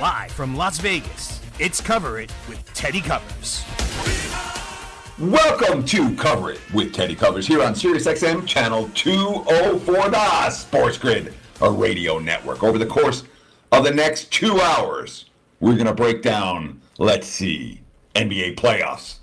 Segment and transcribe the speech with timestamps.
[0.00, 3.64] Live from Las Vegas, it's Cover It with Teddy Covers.
[5.18, 11.34] Welcome to Cover It with Teddy Covers here on SiriusXM Channel 204, the Sports Grid,
[11.60, 12.64] a radio network.
[12.64, 13.22] Over the course
[13.70, 15.26] of the next two hours,
[15.60, 17.80] we're going to break down, let's see,
[18.16, 19.18] NBA playoffs.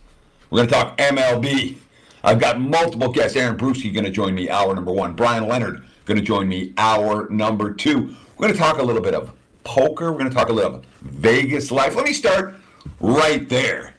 [0.50, 1.76] We're going to talk MLB.
[2.23, 3.36] I've got multiple guests.
[3.36, 5.14] Aaron Bruski going to join me, hour number one.
[5.14, 8.16] Brian Leonard going to join me, hour number two.
[8.38, 9.31] We're going to talk a little bit of
[9.64, 10.11] poker.
[10.11, 11.95] We're going to talk a little Vegas life.
[11.95, 12.55] Let me start
[13.00, 13.95] right there.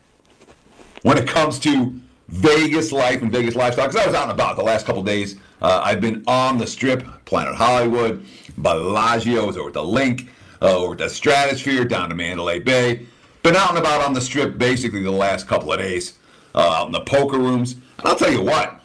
[1.02, 4.56] When it comes to Vegas life and Vegas lifestyle, because I was out and about
[4.56, 5.36] the last couple days.
[5.60, 8.24] Uh, I've been on the Strip, Planet Hollywood,
[8.58, 10.28] Bellagio, was over at the LINQ,
[10.60, 13.06] uh, over at the Stratosphere, down to Mandalay Bay.
[13.42, 16.18] Been out and about on the Strip basically the last couple of days,
[16.54, 17.74] uh, out in the poker rooms.
[17.98, 18.80] And I'll tell you what,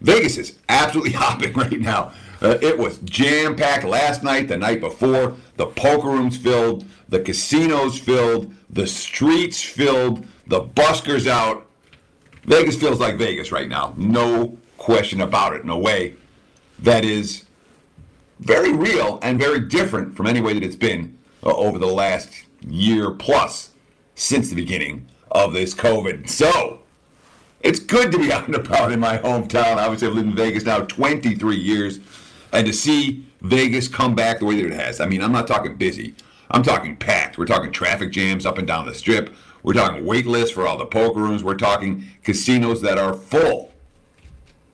[0.00, 2.12] Vegas is absolutely hopping right now.
[2.40, 5.36] Uh, it was jam packed last night, the night before.
[5.56, 11.66] The poker rooms filled, the casinos filled, the streets filled, the buskers out.
[12.44, 13.92] Vegas feels like Vegas right now.
[13.96, 15.68] No question about it.
[15.68, 16.14] A way
[16.78, 17.44] that is
[18.40, 22.30] very real and very different from any way that it's been uh, over the last
[22.60, 23.70] year plus
[24.14, 26.28] since the beginning of this COVID.
[26.28, 26.80] So,
[27.60, 29.76] it's good to be out and about in my hometown.
[29.76, 32.00] Obviously, I've lived in Vegas now 23 years
[32.52, 35.00] and to see Vegas come back the way that it has.
[35.00, 36.14] I mean, I'm not talking busy.
[36.50, 37.36] I'm talking packed.
[37.36, 39.34] We're talking traffic jams up and down the strip.
[39.62, 41.44] We're talking wait lists for all the poker rooms.
[41.44, 43.72] We're talking casinos that are full,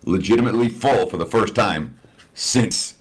[0.04, 1.98] legitimately full for the first time
[2.34, 2.94] since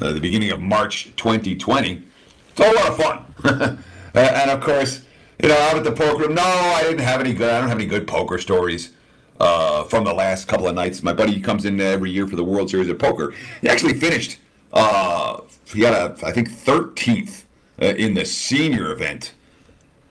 [0.00, 2.02] uh, the beginning of March 2020.
[2.50, 3.78] It's a lot of fun.
[4.14, 5.02] and of course,
[5.42, 7.50] you know, out at the poker room, no, I didn't have any good.
[7.50, 8.92] I don't have any good poker stories
[9.40, 11.02] uh, from the last couple of nights.
[11.02, 13.34] My buddy comes in every year for the World Series of Poker.
[13.60, 14.38] He actually finished.
[14.72, 17.44] Uh, he got a, I think, 13th
[17.80, 19.34] uh, in the senior event.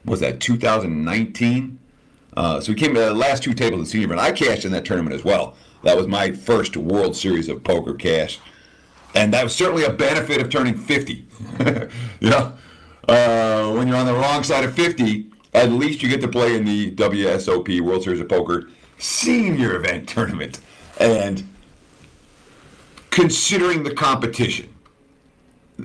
[0.06, 1.80] Was that 2019?
[2.38, 4.20] Uh, so he came to the last two tables the senior event.
[4.20, 5.56] I cashed in that tournament as well.
[5.84, 8.40] That was my first World Series of Poker cash,
[9.14, 11.26] and that was certainly a benefit of turning 50.
[12.20, 12.54] you know,
[13.08, 16.56] uh, when you're on the wrong side of 50, at least you get to play
[16.56, 20.60] in the WSOP World Series of Poker senior event tournament.
[21.00, 21.48] And
[23.10, 24.74] considering the competition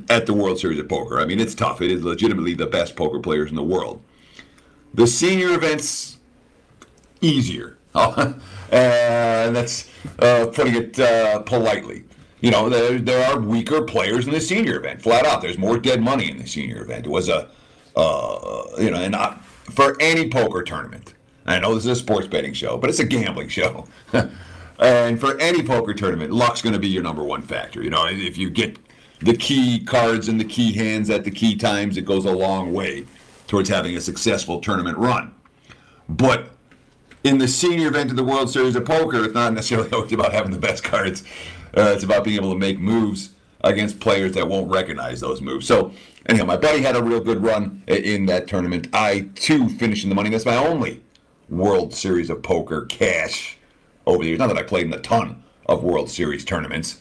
[0.08, 1.80] at the World Series of Poker, I mean, it's tough.
[1.80, 4.02] It is legitimately the best poker players in the world.
[4.94, 6.18] The senior event's
[7.20, 7.76] easier.
[7.94, 8.36] and
[9.56, 9.88] that's
[10.20, 12.04] uh, putting it uh, politely.
[12.40, 15.42] You know, there, there are weaker players in the senior event, flat out.
[15.42, 17.06] There's more dead money in the senior event.
[17.06, 17.50] It was a,
[17.96, 21.14] uh, you know, and not for any poker tournament
[21.52, 23.86] I know this is a sports betting show, but it's a gambling show.
[24.78, 27.82] and for any poker tournament, luck's going to be your number one factor.
[27.82, 28.78] You know, if you get
[29.20, 32.72] the key cards and the key hands at the key times, it goes a long
[32.72, 33.06] way
[33.46, 35.34] towards having a successful tournament run.
[36.08, 36.50] But
[37.24, 40.32] in the senior event of the World Series of Poker, it's not necessarily always about
[40.32, 41.24] having the best cards.
[41.76, 43.30] Uh, it's about being able to make moves
[43.62, 45.66] against players that won't recognize those moves.
[45.66, 45.92] So,
[46.26, 48.88] anyhow, my buddy had a real good run in that tournament.
[48.92, 50.30] I, too, finished in the money.
[50.30, 51.02] That's my only
[51.50, 53.58] World Series of Poker cash
[54.06, 54.38] over the years.
[54.38, 57.00] Not that I played in a ton of World Series tournaments,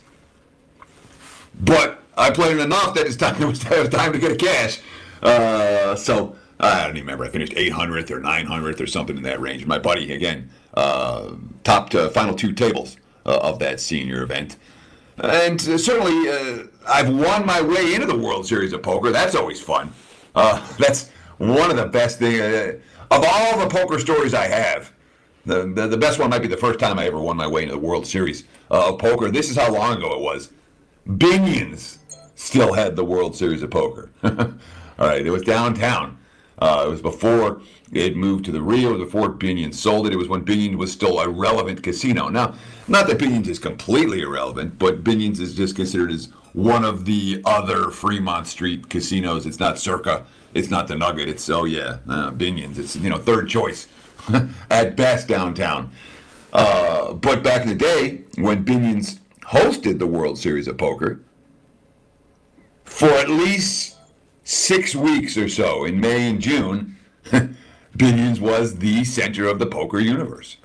[1.62, 4.80] but I played in enough that it's time, it was time to get a cash.
[5.22, 7.26] Uh, so I don't even remember.
[7.26, 9.66] I finished 800th or 900th or something in that range.
[9.66, 11.32] My buddy, again, uh,
[11.64, 14.58] top to final two tables uh, of that senior event.
[15.18, 19.12] And uh, certainly, uh, I've won my way into the World Series of Poker.
[19.12, 19.94] That's always fun.
[20.35, 22.82] Uh, that's one of the best things.
[23.12, 24.91] Of all the poker stories I have,
[25.46, 27.64] the, the, the, best one might be the first time I ever won my way
[27.64, 29.32] into the World Series uh, of Poker.
[29.32, 30.52] This is how long ago it was.
[31.08, 31.97] Binion's
[32.36, 34.12] still had the World Series of Poker.
[34.24, 36.18] All right, it was downtown.
[36.59, 37.62] Uh, it was before
[37.94, 40.14] it moved to the Rio, before Binion sold it.
[40.14, 42.28] It was when Binion was still a relevant casino.
[42.28, 42.53] Now,
[42.88, 47.42] not that Binion's is completely irrelevant, but Binion's is just considered as one of the
[47.46, 49.46] other Fremont Street casinos.
[49.46, 51.29] It's not Circa it's not the Nugget.
[51.29, 52.79] It's oh yeah, uh, Binion's.
[52.79, 53.87] It's you know third choice
[54.69, 55.91] at best downtown.
[56.51, 61.19] Uh, but back in the day when Binion's hosted the World Series of Poker
[62.85, 63.97] for at least
[64.43, 66.97] six weeks or so in May and June.
[67.97, 70.57] Binions was the center of the poker universe.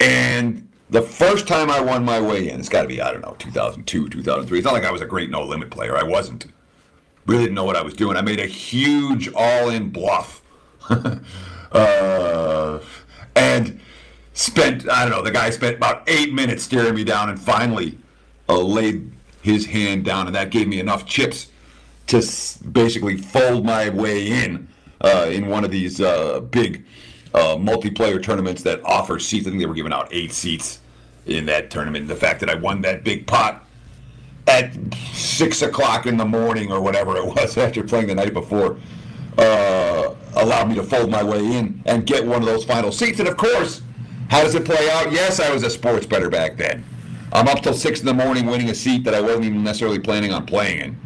[0.00, 3.22] And the first time I won my way in, it's got to be, I don't
[3.22, 4.58] know, 2002, 2003.
[4.58, 5.96] It's not like I was a great no limit player.
[5.96, 6.46] I wasn't.
[7.26, 8.16] Really didn't know what I was doing.
[8.16, 10.42] I made a huge all in bluff.
[11.72, 12.78] uh,
[13.34, 13.80] and
[14.34, 17.98] spent, I don't know, the guy spent about eight minutes staring me down and finally
[18.48, 19.10] uh, laid
[19.42, 20.26] his hand down.
[20.26, 21.48] And that gave me enough chips
[22.08, 24.68] to s- basically fold my way in
[25.00, 26.84] uh, in one of these uh, big
[27.34, 29.46] uh, multiplayer tournaments that offer seats.
[29.46, 30.80] I think they were giving out eight seats
[31.26, 32.06] in that tournament.
[32.08, 33.63] The fact that I won that big pot
[34.46, 34.72] at
[35.12, 38.78] six o'clock in the morning or whatever it was after playing the night before
[39.38, 43.18] uh, allowed me to fold my way in and get one of those final seats.
[43.18, 43.82] And of course,
[44.28, 45.12] how does it play out?
[45.12, 46.84] Yes, I was a sports bettor back then.
[47.32, 49.98] I'm up till six in the morning winning a seat that I wasn't even necessarily
[49.98, 51.00] planning on playing in.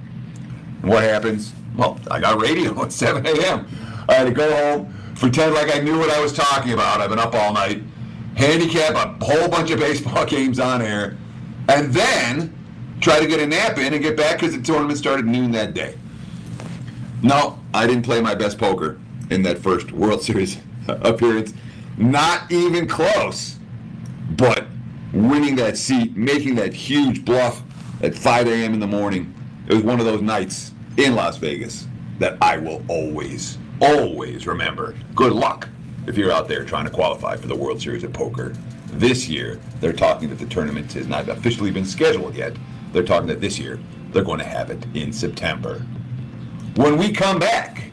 [0.83, 1.53] And what happens?
[1.77, 3.67] Well, I got radio at 7 a.m.
[4.09, 7.01] I had to go home, pretend like I knew what I was talking about.
[7.01, 7.83] I've been up all night,
[8.37, 11.17] handicap a whole bunch of baseball games on air,
[11.69, 12.58] and then
[13.01, 15.75] try to get a nap in and get back because the tournament started noon that
[15.75, 15.97] day.
[17.23, 18.99] No, I didn't play my best poker
[19.31, 20.59] in that first World Series
[20.89, 21.53] appearance.
[21.97, 23.59] Not even close.
[24.31, 24.67] But
[25.13, 27.63] winning that seat, making that huge bluff
[28.03, 28.75] at 5 a.m.
[28.75, 29.35] in the morning,
[29.67, 31.87] it was one of those nights in Las Vegas
[32.19, 34.95] that I will always, always remember.
[35.15, 35.69] Good luck
[36.07, 38.55] if you're out there trying to qualify for the World Series of Poker.
[38.93, 42.57] This year, they're talking that the tournament has not officially been scheduled yet.
[42.93, 43.79] They're talking that this year
[44.11, 45.81] they're going to have it in September.
[46.77, 47.91] When we come back,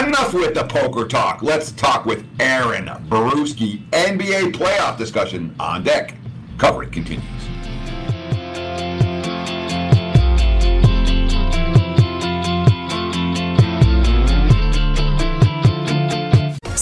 [0.00, 1.42] enough with the poker talk.
[1.42, 3.86] Let's talk with Aaron Bruski.
[3.90, 6.14] NBA playoff discussion on deck.
[6.58, 7.24] Cover it continues.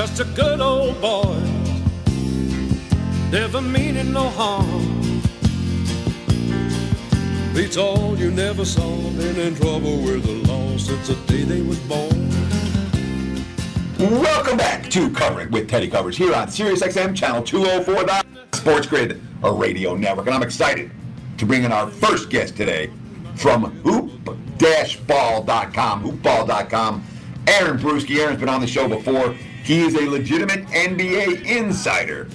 [0.00, 1.38] Just a good old boy,
[3.30, 5.20] never meaning no harm.
[7.52, 11.60] Beats all you never saw, been in trouble with the law since the day they
[11.60, 12.30] was born.
[13.98, 18.24] Welcome back to Cover It with Teddy Covers here on SiriusXM Channel 204, the
[18.56, 20.24] Sports Grid, a radio network.
[20.24, 20.90] And I'm excited
[21.36, 22.90] to bring in our first guest today
[23.34, 25.44] from hoop-ball.com,
[26.02, 27.04] hoopball.com.
[27.46, 28.18] Aaron Bruski.
[28.18, 29.34] Aaron's been on the show before.
[29.62, 32.28] He is a legitimate NBA insider.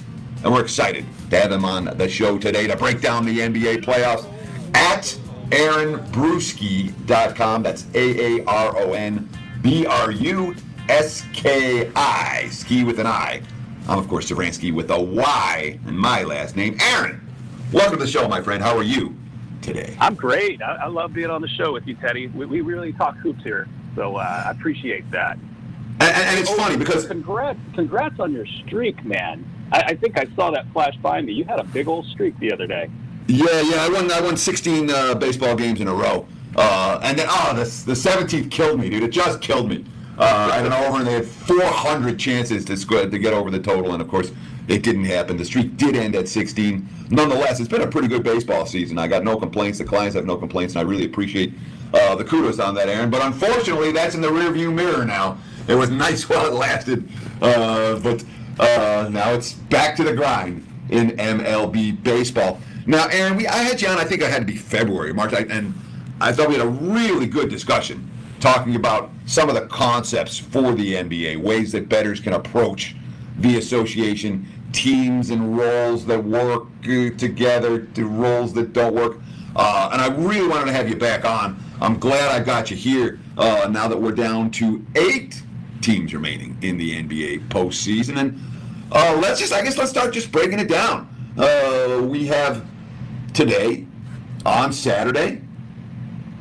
[0.44, 3.84] And we're excited to have him on the show today to break down the NBA
[3.84, 4.30] playoffs
[4.74, 5.16] at
[5.50, 7.62] aaronbruski.com.
[7.62, 9.28] That's A-A-R-O-N
[9.62, 10.58] B-R-U-S-K-I.
[12.50, 13.42] Ski with an I.
[13.88, 16.76] I'm, of course, Sevransky with a Y in my last name.
[16.80, 17.26] Aaron,
[17.72, 18.62] welcome to the show, my friend.
[18.62, 19.16] How are you
[19.62, 19.96] today?
[20.00, 20.62] I'm great.
[20.62, 22.28] I, I love being on the show with you, Teddy.
[22.28, 25.38] We, we really talk hoops here, so uh, I appreciate that.
[26.00, 29.44] And, and- it's Oh, funny because congrats, congrats on your streak, man.
[29.72, 31.32] I, I think I saw that flash by me.
[31.32, 32.88] You had a big old streak the other day.
[33.28, 34.10] Yeah, yeah, I won.
[34.12, 37.92] I won 16 uh, baseball games in a row, uh, and then oh, the the
[37.94, 39.02] 17th killed me, dude.
[39.02, 39.84] It just killed me.
[40.16, 43.92] Uh, I went over, and they had 400 chances to to get over the total,
[43.94, 44.30] and of course,
[44.68, 45.36] it didn't happen.
[45.36, 46.88] The streak did end at 16.
[47.10, 48.96] Nonetheless, it's been a pretty good baseball season.
[48.96, 49.78] I got no complaints.
[49.78, 51.52] The clients have no complaints, and I really appreciate
[51.92, 53.10] uh, the kudos on that, Aaron.
[53.10, 55.38] But unfortunately, that's in the rearview mirror now.
[55.68, 57.08] It was nice while it lasted,
[57.42, 58.24] uh, but
[58.58, 62.60] uh, now it's back to the grind in MLB baseball.
[62.86, 63.98] Now, Aaron, we, I had you on.
[63.98, 65.74] I think I had to be February, March, I, and
[66.20, 68.08] I thought we had a really good discussion
[68.38, 72.94] talking about some of the concepts for the NBA, ways that bettors can approach
[73.38, 79.18] the association, teams and roles that work uh, together, to roles that don't work.
[79.56, 81.62] Uh, and I really wanted to have you back on.
[81.80, 85.42] I'm glad I got you here uh, now that we're down to eight
[85.80, 88.18] teams remaining in the NBA postseason.
[88.18, 88.40] And
[88.92, 91.08] uh, let's just, I guess, let's start just breaking it down.
[91.36, 92.64] Uh, we have
[93.34, 93.86] today,
[94.44, 95.42] on Saturday,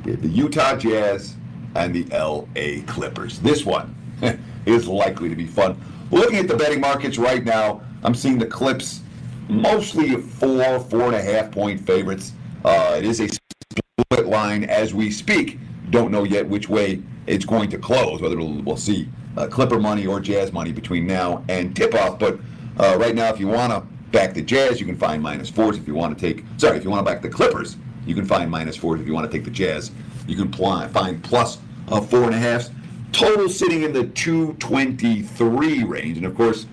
[0.04, 1.36] we have the Utah Jazz
[1.76, 3.40] and the LA Clippers.
[3.40, 3.96] This one
[4.66, 5.80] is likely to be fun.
[6.12, 9.02] Looking at the betting markets right now, I'm seeing the Clips
[9.50, 12.34] mostly four, four and a half point favorites.
[12.64, 15.60] Uh, it is a split line as we speak.
[15.90, 20.06] Don't know yet which way it's going to close, whether we'll see uh, Clipper money
[20.06, 22.20] or Jazz money between now and tip off.
[22.20, 22.40] But
[22.80, 25.78] uh, right now, if you want to back the Jazz, you can find minus fours.
[25.78, 28.26] If you want to take, sorry, if you want to back the Clippers, you can
[28.26, 29.02] find minus fours.
[29.02, 29.92] If you want to take the Jazz,
[30.28, 31.58] you can pl- find plus
[31.90, 32.70] uh, four and a half.
[33.12, 36.18] Total sitting in the 223 range.
[36.18, 36.66] And of course,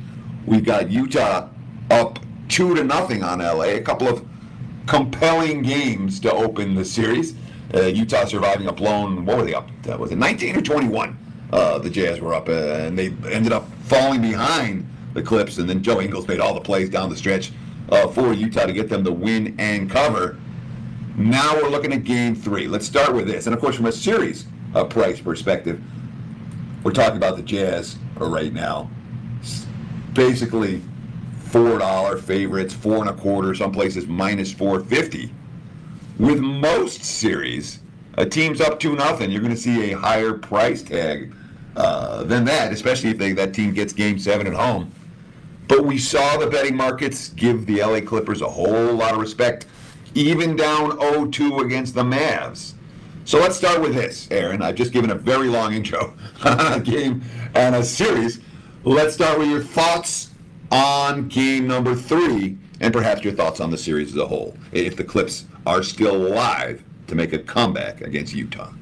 [0.46, 1.48] we've got Utah
[1.90, 3.62] up two to nothing on LA.
[3.62, 4.26] A couple of
[4.86, 7.34] compelling games to open the series.
[7.74, 9.70] Uh, Utah surviving a blown, what were they up?
[9.88, 11.16] Uh, was it 19 or 21?
[11.52, 15.68] Uh, the Jazz were up, uh, and they ended up falling behind the Clips, and
[15.68, 17.52] then Joe Ingles made all the plays down the stretch
[17.90, 20.38] uh, for Utah to get them the win and cover.
[21.14, 22.66] Now we're looking at game three.
[22.66, 23.46] Let's start with this.
[23.46, 25.78] And of course, from a series uh, price perspective,
[26.82, 28.90] we're talking about the Jazz right now.
[30.14, 30.80] Basically,
[31.38, 35.30] four dollar favorites, four and a quarter, some places minus four fifty.
[36.18, 37.80] With most series,
[38.14, 39.30] a team's up two nothing.
[39.30, 41.34] You're going to see a higher price tag
[41.76, 44.92] uh, than that, especially if they, that team gets Game Seven at home.
[45.68, 49.66] But we saw the betting markets give the LA Clippers a whole lot of respect,
[50.14, 52.74] even down 0-2 against the Mavs.
[53.24, 54.62] So let's start with this, Aaron.
[54.62, 56.14] I've just given a very long intro
[56.44, 57.22] on a game
[57.54, 58.40] and a series.
[58.84, 60.30] Let's start with your thoughts
[60.70, 64.96] on game number three and perhaps your thoughts on the series as a whole, if
[64.96, 68.72] the Clips are still alive to make a comeback against Utah.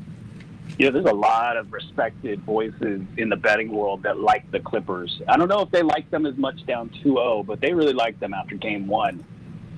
[0.80, 5.20] Yeah, there's a lot of respected voices in the betting world that like the Clippers.
[5.28, 8.18] I don't know if they like them as much down 2-0, but they really like
[8.18, 9.22] them after game one.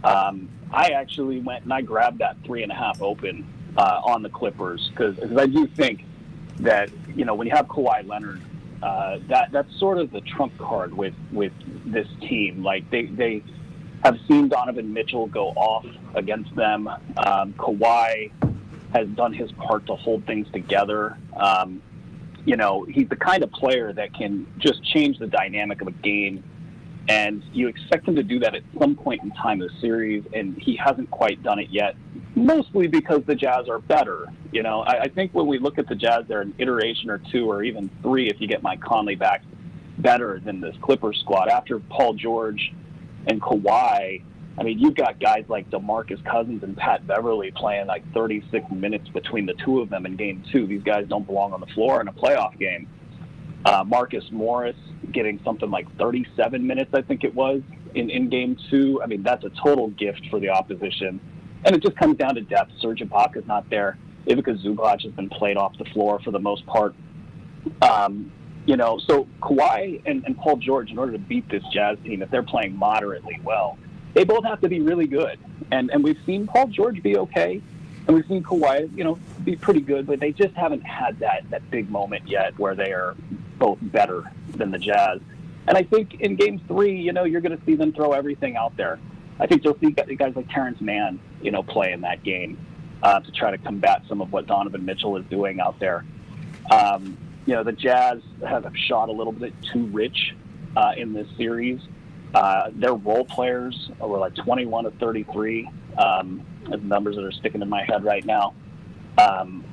[0.04, 3.44] Um, I actually went and I grabbed that three and a half open
[3.76, 6.04] uh, on the Clippers because I do think
[6.60, 8.40] that you know when you have Kawhi Leonard,
[8.80, 11.52] uh, that that's sort of the trump card with with
[11.84, 12.62] this team.
[12.62, 13.42] Like they they
[14.04, 16.86] have seen Donovan Mitchell go off against them.
[16.86, 18.30] Um, Kawhi
[18.92, 21.16] has done his part to hold things together.
[21.36, 21.82] Um,
[22.44, 25.92] you know, he's the kind of player that can just change the dynamic of a
[25.92, 26.42] game.
[27.08, 30.24] And you expect him to do that at some point in time in the series,
[30.32, 31.96] and he hasn't quite done it yet,
[32.36, 34.26] mostly because the Jazz are better.
[34.52, 37.18] You know, I, I think when we look at the Jazz, they're an iteration or
[37.18, 39.42] two or even three, if you get Mike Conley back,
[39.98, 41.48] better than this Clippers squad.
[41.48, 42.72] After Paul George
[43.26, 44.22] and Kawhi,
[44.58, 49.08] I mean, you've got guys like DeMarcus Cousins and Pat Beverley playing like 36 minutes
[49.08, 50.66] between the two of them in game two.
[50.66, 52.88] These guys don't belong on the floor in a playoff game.
[53.64, 54.76] Uh, Marcus Morris
[55.12, 57.62] getting something like 37 minutes, I think it was,
[57.94, 59.00] in, in game two.
[59.02, 61.20] I mean, that's a total gift for the opposition.
[61.64, 62.72] And it just comes down to depth.
[62.80, 63.98] Serge Ibaka's not there.
[64.26, 66.94] Ivica Zubac has been played off the floor for the most part.
[67.80, 68.32] Um,
[68.66, 72.22] you know, so Kawhi and, and Paul George, in order to beat this Jazz team,
[72.22, 73.78] if they're playing moderately well,
[74.14, 75.38] they both have to be really good.
[75.70, 77.62] And and we've seen Paul George be okay,
[78.06, 81.48] and we've seen Kawhi, you know, be pretty good, but they just haven't had that
[81.50, 83.16] that big moment yet where they are
[83.58, 85.20] both better than the Jazz.
[85.66, 88.56] And I think in Game Three, you know, you're going to see them throw everything
[88.56, 88.98] out there.
[89.38, 92.58] I think you'll see guys like Terance Mann, you know, play in that game
[93.02, 96.04] uh, to try to combat some of what Donovan Mitchell is doing out there.
[96.70, 97.16] Um,
[97.46, 100.34] you know, the Jazz have shot a little bit too rich
[100.76, 101.80] uh, in this series.
[102.34, 107.60] Uh, their role players were like 21 to 33, um, the numbers that are sticking
[107.60, 108.54] in my head right now.
[109.18, 109.64] Um,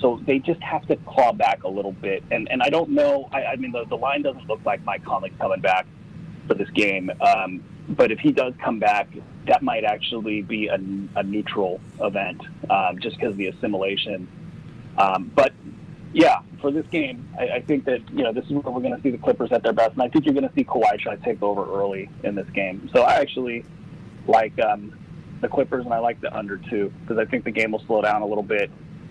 [0.00, 2.24] so they just have to claw back a little bit.
[2.30, 3.28] And and I don't know.
[3.32, 5.86] I, I mean, the, the line doesn't look like Mike Conley's coming back
[6.48, 7.10] for this game.
[7.20, 9.08] Um, but if he does come back,
[9.46, 10.78] that might actually be a,
[11.16, 14.26] a neutral event, um, just because of the assimilation.
[14.96, 15.52] Um, but
[16.12, 18.96] yeah, for this game, I, I, think that you know this is where we're going
[18.96, 20.98] to see the Clippers at their best, and I think you're going to see Kawhi
[20.98, 22.88] try to take over early in this game.
[22.94, 23.66] So I actually
[24.26, 24.98] like um,
[25.42, 28.00] the Clippers, and I like the under two because I think the game will slow
[28.00, 28.70] down a little bit,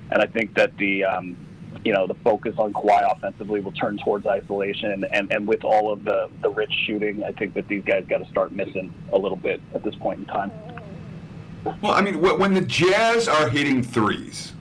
[0.10, 1.38] and I think that the um,
[1.86, 5.94] you know the focus on Kawhi offensively will turn towards isolation, and and with all
[5.94, 9.18] of the the rich shooting, I think that these guys got to start missing a
[9.20, 10.52] little bit at this point in time.
[11.84, 14.54] Well, I mean, when the Jazz are hitting threes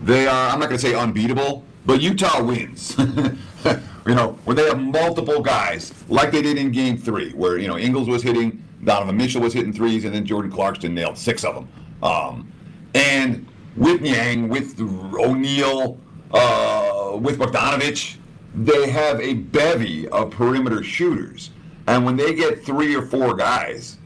[0.00, 2.94] they are, I'm not going to say unbeatable, but Utah wins.
[4.06, 7.66] you know, when they have multiple guys, like they did in game three, where, you
[7.66, 11.44] know, Ingles was hitting, Donovan Mitchell was hitting threes, and then Jordan Clarkson nailed six
[11.44, 11.68] of them.
[12.02, 12.52] Um,
[12.94, 15.98] and with Niang, with O'Neal,
[16.34, 18.18] uh, with Bogdanovich,
[18.54, 21.52] they have a bevy of perimeter shooters.
[21.86, 23.96] And when they get three or four guys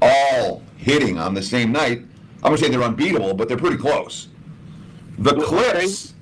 [0.00, 3.76] all hitting on the same night, I'm going to say they're unbeatable, but they're pretty
[3.76, 4.28] close.
[5.18, 6.14] The Clips,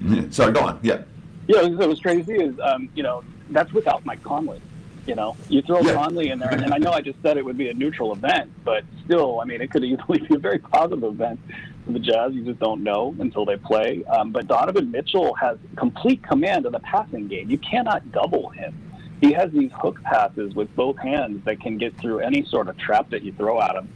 [0.30, 0.80] Sorry, go on.
[0.82, 1.02] Yeah.
[1.46, 4.60] Yeah, what was crazy is, um, you know, that's without Mike Conley.
[5.06, 5.94] You know, you throw yeah.
[5.94, 8.52] Conley in there, and I know I just said it would be a neutral event,
[8.62, 11.40] but still, I mean, it could easily be a very positive event
[11.86, 12.34] for the Jazz.
[12.34, 14.04] You just don't know until they play.
[14.04, 17.48] Um, but Donovan Mitchell has complete command of the passing game.
[17.48, 18.74] You cannot double him.
[19.22, 22.76] He has these hook passes with both hands that can get through any sort of
[22.76, 23.88] trap that you throw at him.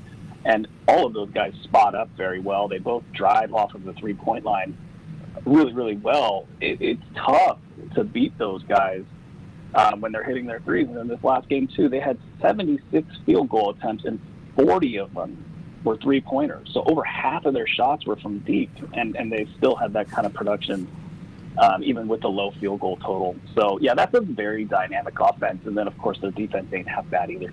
[0.47, 2.69] And all of those guys spot up very well.
[2.69, 4.77] They both drive off of the three point line
[5.45, 6.47] really, really well.
[6.61, 7.59] It, it's tough
[7.95, 9.05] to beat those guys
[9.75, 10.89] um, when they're hitting their threes.
[10.89, 14.21] And in this last game, too, they had 76 field goal attempts, and
[14.57, 15.45] 40 of them
[15.85, 16.69] were three pointers.
[16.73, 20.11] So over half of their shots were from deep, and, and they still had that
[20.11, 20.89] kind of production.
[21.59, 23.37] Um, even with the low field goal total.
[23.55, 25.67] So, yeah, that's a very dynamic offense.
[25.67, 27.53] And then, of course, their defense ain't half bad either.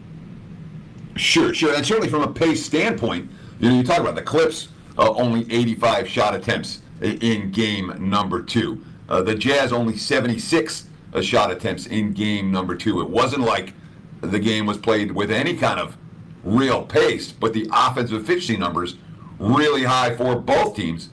[1.17, 1.75] Sure, sure.
[1.75, 5.41] And certainly from a pace standpoint, you know, you talk about the Clips, uh, only
[5.51, 8.83] 85 shot attempts in game number two.
[9.07, 13.01] Uh, the Jazz only 76 uh, shot attempts in game number two.
[13.01, 13.73] It wasn't like
[14.21, 15.97] the game was played with any kind of
[16.43, 18.95] real pace, but the offensive efficiency numbers
[19.39, 21.09] really high for both teams,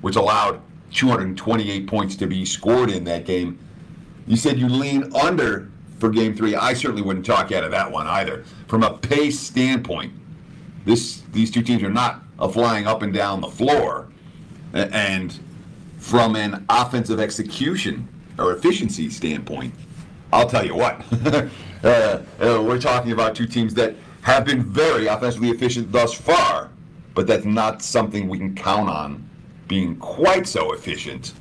[0.00, 0.60] which allowed
[0.92, 3.58] 228 points to be scored in that game.
[4.26, 6.54] You said you lean under for game three.
[6.54, 8.44] I certainly wouldn't talk out of that one either.
[8.68, 10.12] From a pace standpoint,
[10.84, 14.05] this these two teams are not flying up and down the floor.
[14.76, 15.38] And
[15.98, 19.74] from an offensive execution or efficiency standpoint,
[20.32, 21.02] I'll tell you what,
[21.84, 21.88] uh,
[22.40, 26.70] uh, we're talking about two teams that have been very offensively efficient thus far,
[27.14, 29.28] but that's not something we can count on
[29.68, 31.32] being quite so efficient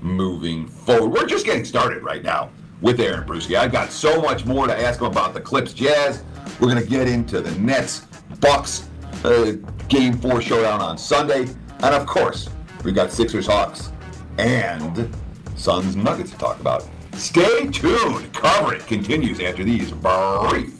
[0.00, 1.10] moving forward.
[1.10, 3.56] We're just getting started right now with Aaron Bruski.
[3.56, 6.24] I've got so much more to ask him about the Clips Jazz.
[6.60, 8.06] We're going to get into the Nets
[8.40, 8.88] Bucks
[9.24, 9.52] uh,
[9.88, 11.46] game four showdown on Sunday.
[11.82, 12.48] And of course,
[12.84, 13.92] We've got Sixers Hawks
[14.38, 15.08] and
[15.56, 16.84] Suns Nuggets to talk about.
[17.14, 18.32] Stay tuned.
[18.32, 20.76] Coverage continues after these brief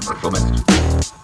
[0.00, 1.23] commercial messages.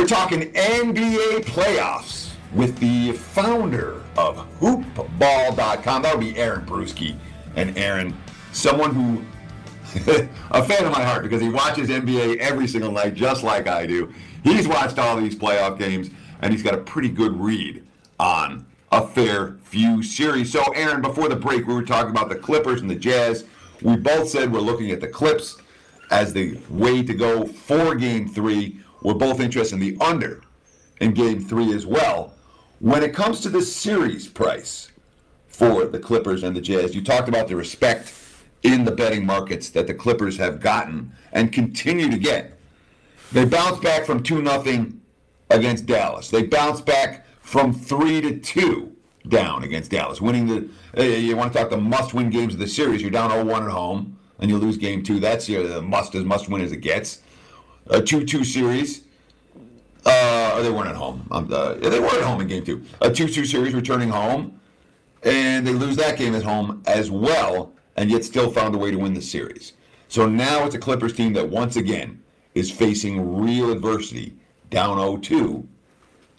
[0.00, 6.02] We're talking NBA playoffs with the founder of hoopball.com.
[6.02, 7.18] That would be Aaron Bruski.
[7.54, 8.16] And Aaron,
[8.52, 9.22] someone who,
[10.52, 13.84] a fan of my heart because he watches NBA every single night, just like I
[13.84, 14.10] do.
[14.42, 16.08] He's watched all these playoff games,
[16.40, 17.86] and he's got a pretty good read
[18.18, 20.50] on a fair few series.
[20.50, 23.44] So, Aaron, before the break, we were talking about the Clippers and the Jazz.
[23.82, 25.58] We both said we're looking at the Clips
[26.10, 28.80] as the way to go for game three.
[29.02, 30.42] We're both interested in the under
[31.00, 32.34] in game three as well.
[32.80, 34.90] When it comes to the series price
[35.48, 38.12] for the Clippers and the Jazz, you talked about the respect
[38.62, 42.58] in the betting markets that the Clippers have gotten and continue to get.
[43.32, 44.92] They bounced back from 2 0
[45.50, 46.30] against Dallas.
[46.30, 48.96] They bounced back from 3 to 2
[49.28, 50.68] down against Dallas, winning the.
[50.98, 53.00] Uh, you want to talk the must-win games of the series?
[53.02, 55.20] You're down 0-1 at home, and you lose game two.
[55.20, 57.20] That's your the must as must-win as it gets
[57.90, 59.02] a 2-2 series.
[60.04, 61.26] Uh, they weren't at home.
[61.30, 62.84] Um, uh, they were at home in game two.
[63.02, 64.58] A 2-2 series returning home,
[65.22, 68.90] and they lose that game at home as well, and yet still found a way
[68.90, 69.74] to win the series.
[70.08, 72.22] So now it's a Clippers team that once again
[72.54, 74.34] is facing real adversity,
[74.70, 75.66] down 0-2.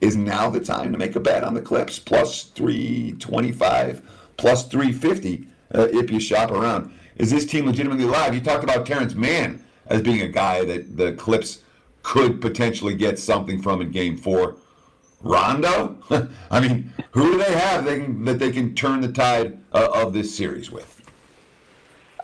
[0.01, 4.01] Is now the time to make a bet on the Clips, plus 325,
[4.35, 6.91] plus 350 uh, if you shop around.
[7.17, 8.33] Is this team legitimately alive?
[8.33, 11.59] You talked about Terance Mann as being a guy that the Clips
[12.01, 14.55] could potentially get something from in Game Four.
[15.21, 15.97] Rondo,
[16.51, 19.89] I mean, who do they have they can, that they can turn the tide uh,
[19.93, 20.99] of this series with?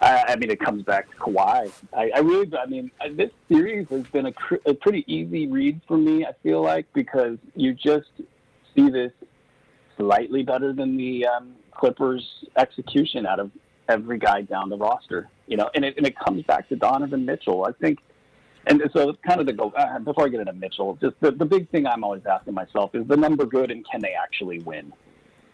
[0.01, 1.71] I, I mean, it comes back to Kawhi.
[1.95, 4.33] I, I really, I mean, this series has been a,
[4.65, 6.25] a pretty easy read for me.
[6.25, 8.09] I feel like because you just
[8.75, 9.11] see this
[9.97, 13.51] slightly better than the um, Clippers' execution out of
[13.89, 15.29] every guy down the roster.
[15.47, 17.65] You know, and it, and it comes back to Donovan Mitchell.
[17.65, 17.99] I think
[18.67, 19.71] and so it's kind of the go.
[19.75, 22.93] Uh, before I get into Mitchell, just the, the big thing I'm always asking myself
[22.93, 24.91] is the number good and can they actually win?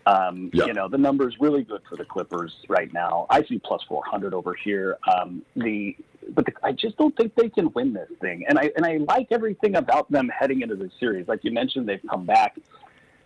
[0.05, 0.65] Um, Yeah.
[0.65, 3.27] You know, the number's really good for the Clippers right now.
[3.29, 4.97] I see plus 400 over here.
[5.07, 5.95] Um, the
[6.29, 8.45] but the, I just don't think they can win this thing.
[8.47, 11.27] And I and I like everything about them heading into the series.
[11.27, 12.57] Like you mentioned, they've come back.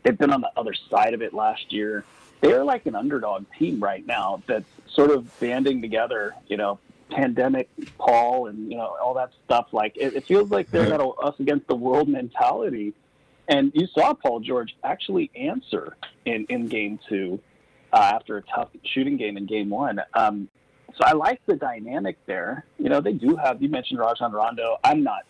[0.04, 2.04] They've been on the other side of it last year.
[2.42, 6.36] They're like an underdog team right now that's sort of banding together.
[6.48, 9.68] You know, pandemic, Paul, and you know all that stuff.
[9.72, 12.94] Like it, it feels like they're got a us against the world mentality.
[13.48, 15.96] And you saw Paul George actually answer
[16.26, 17.40] in, in game two
[17.94, 20.02] uh, after a tough shooting game in game one.
[20.14, 20.50] Um,
[20.96, 22.66] so I like the dynamic there.
[22.78, 24.78] You know, they do have, you mentioned Rajon Rondo.
[24.84, 25.26] I'm not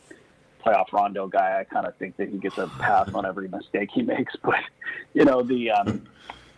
[0.66, 1.60] playoff Rondo guy.
[1.60, 4.36] I kind of think that he gets a pass on every mistake he makes.
[4.42, 4.64] But,
[5.14, 6.08] you know, the, um,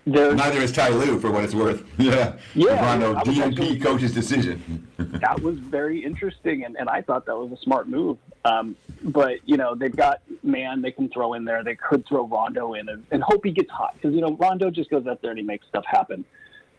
[0.05, 1.83] there's, Neither is Ty Lue, for what it's worth.
[1.97, 2.33] Yeah.
[2.55, 4.87] Yeah, Rondo, I was DNP actually- coach's decision.
[4.97, 8.17] that was very interesting, and, and I thought that was a smart move.
[8.45, 11.63] Um, but you know, they've got man they can throw in there.
[11.63, 14.71] They could throw Rondo in and, and hope he gets hot because you know Rondo
[14.71, 16.23] just goes out there and he makes stuff happen.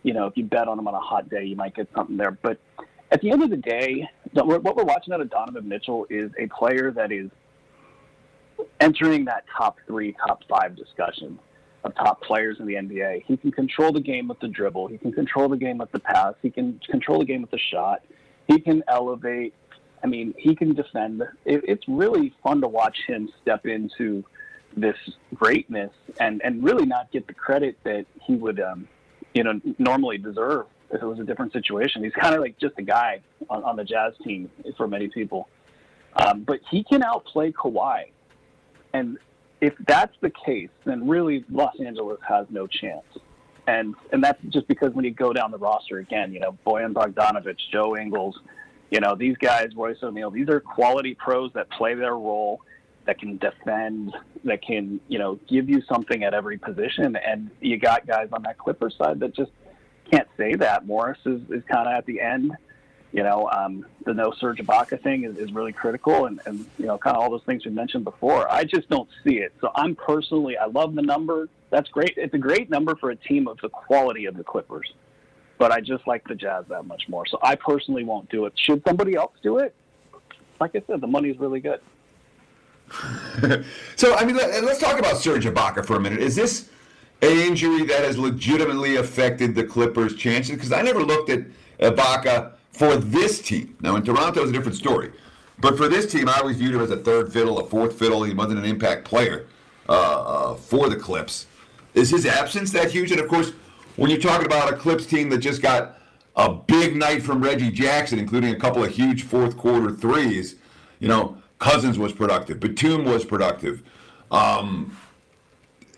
[0.02, 2.16] You know, if you bet on him on a hot day, you might get something
[2.16, 2.30] there.
[2.30, 2.58] But
[3.10, 6.30] at the end of the day, the- what we're watching out of Donovan Mitchell is
[6.38, 7.30] a player that is
[8.80, 11.38] entering that top three, top five discussion
[11.84, 13.24] of top players in the NBA.
[13.26, 14.88] He can control the game with the dribble.
[14.88, 16.34] He can control the game with the pass.
[16.42, 18.02] He can control the game with the shot.
[18.46, 19.54] He can elevate.
[20.02, 21.22] I mean, he can defend.
[21.44, 24.24] It, it's really fun to watch him step into
[24.76, 24.96] this
[25.34, 25.90] greatness
[26.20, 28.88] and, and really not get the credit that he would, um,
[29.34, 32.04] you know, normally deserve if it was a different situation.
[32.04, 35.48] He's kind of like just a guy on, on the Jazz team for many people.
[36.16, 38.06] Um, but he can outplay Kawhi.
[38.92, 39.18] And
[39.60, 43.04] if that's the case, then really Los Angeles has no chance.
[43.66, 46.92] And and that's just because when you go down the roster again, you know, Boyan
[46.92, 48.38] Bogdanovich, Joe Ingles,
[48.90, 52.60] you know, these guys, Royce O'Neal, these are quality pros that play their role,
[53.06, 57.16] that can defend, that can, you know, give you something at every position.
[57.16, 59.52] And you got guys on that Clippers side that just
[60.10, 60.86] can't say that.
[60.86, 62.52] Morris is, is kind of at the end.
[63.12, 66.86] You know, um, the no Serge Ibaka thing is, is really critical, and, and you
[66.86, 68.50] know, kind of all those things we mentioned before.
[68.50, 69.52] I just don't see it.
[69.60, 71.48] So I'm personally, I love the number.
[71.70, 72.14] That's great.
[72.16, 74.92] It's a great number for a team of the quality of the Clippers,
[75.58, 77.26] but I just like the Jazz that much more.
[77.26, 78.52] So I personally won't do it.
[78.56, 79.74] Should somebody else do it?
[80.60, 81.80] Like I said, the money is really good.
[83.96, 86.20] so, I mean, let, let's talk about Serge Ibaka for a minute.
[86.20, 86.68] Is this
[87.22, 90.54] an injury that has legitimately affected the Clippers' chances?
[90.54, 91.44] Because I never looked at
[91.80, 93.76] Ibaka for this team.
[93.80, 95.12] Now, in Toronto, it's a different story.
[95.58, 98.22] But for this team, I always viewed him as a third fiddle, a fourth fiddle.
[98.22, 99.46] He wasn't an impact player
[99.88, 101.46] uh, uh, for the Clips.
[101.94, 103.10] Is his absence that huge?
[103.12, 103.52] And of course,
[103.96, 105.98] when you're talking about a Clips team that just got
[106.36, 110.56] a big night from Reggie Jackson, including a couple of huge fourth quarter threes,
[111.00, 113.82] you know, Cousins was productive, Batum was productive.
[114.30, 114.96] Um,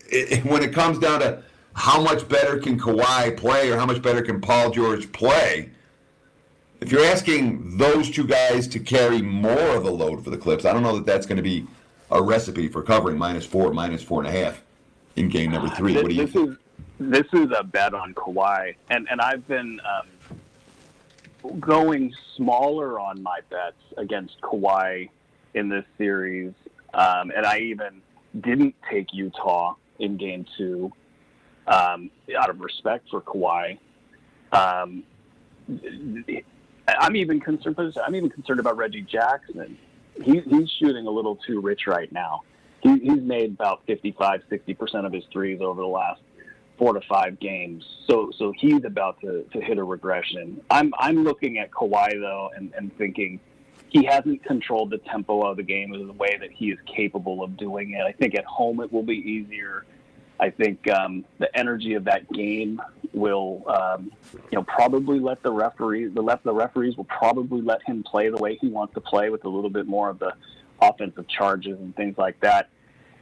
[0.09, 4.01] it, when it comes down to how much better can Kawhi play or how much
[4.01, 5.69] better can Paul George play,
[6.83, 10.65] if you're asking those two guys to carry more of the load for the Clips,
[10.65, 11.65] I don't know that that's going to be
[12.11, 14.61] a recipe for covering minus four, minus four and a half
[15.15, 15.93] in game number three.
[15.93, 16.49] This, What do you this think?
[16.49, 16.57] is
[16.99, 23.39] this is a bet on Kawhi, and and I've been um, going smaller on my
[23.49, 25.09] bets against Kawhi
[25.53, 26.51] in this series,
[26.93, 28.01] um, and I even
[28.41, 30.91] didn't take Utah in Game Two
[31.65, 33.77] um, out of respect for Kawhi.
[34.51, 35.03] Um,
[36.87, 37.77] I'm even concerned.
[38.05, 39.77] I'm even concerned about Reggie Jackson.
[40.21, 42.43] He, he's shooting a little too rich right now.
[42.81, 46.21] He, he's made about 55, 60 percent of his threes over the last
[46.77, 47.85] four to five games.
[48.07, 50.61] So, so he's about to, to hit a regression.
[50.69, 53.39] I'm, I'm looking at Kawhi though, and, and thinking
[53.89, 57.43] he hasn't controlled the tempo of the game in the way that he is capable
[57.43, 58.01] of doing it.
[58.01, 59.85] I think at home it will be easier.
[60.39, 62.81] I think um, the energy of that game
[63.13, 64.11] will, um,
[64.51, 68.29] you know, probably let the referees, the left, the referees will probably let him play
[68.29, 70.33] the way he wants to play with a little bit more of the
[70.81, 72.69] offensive charges and things like that.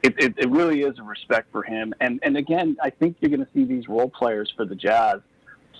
[0.04, 3.30] It, it, it really is a respect for him, and and again, I think you're
[3.30, 5.20] going to see these role players for the Jazz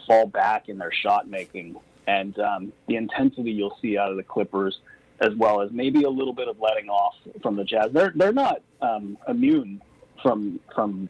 [0.06, 4.24] fall back in their shot making, and um, the intensity you'll see out of the
[4.24, 4.78] Clippers,
[5.22, 7.88] as well as maybe a little bit of letting off from the Jazz.
[7.94, 9.82] They're they're not um, immune
[10.22, 11.10] from from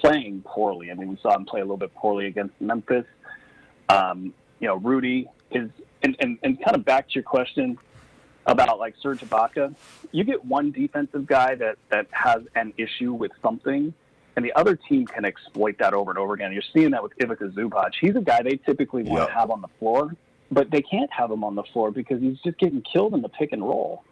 [0.00, 0.90] playing poorly.
[0.90, 3.06] I mean, we saw him play a little bit poorly against Memphis.
[3.88, 5.70] Um, you know, Rudy is,
[6.02, 7.78] and, and, and kind of back to your question
[8.46, 9.74] about like Serge Ibaka,
[10.10, 13.92] you get one defensive guy that, that has an issue with something,
[14.36, 16.52] and the other team can exploit that over and over again.
[16.52, 17.90] You're seeing that with Ivica Zubac.
[18.00, 19.26] He's a guy they typically want Yeah.
[19.26, 20.14] to have on the floor,
[20.50, 23.28] but they can't have him on the floor because he's just getting killed in the
[23.28, 24.02] pick and roll.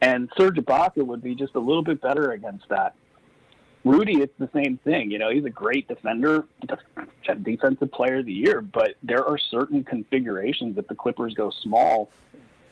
[0.00, 2.94] And Serge Ibaka would be just a little bit better against that.
[3.86, 5.12] Rudy, it's the same thing.
[5.12, 6.44] You know, he's a great defender,
[7.42, 12.10] defensive player of the year, but there are certain configurations if the Clippers go small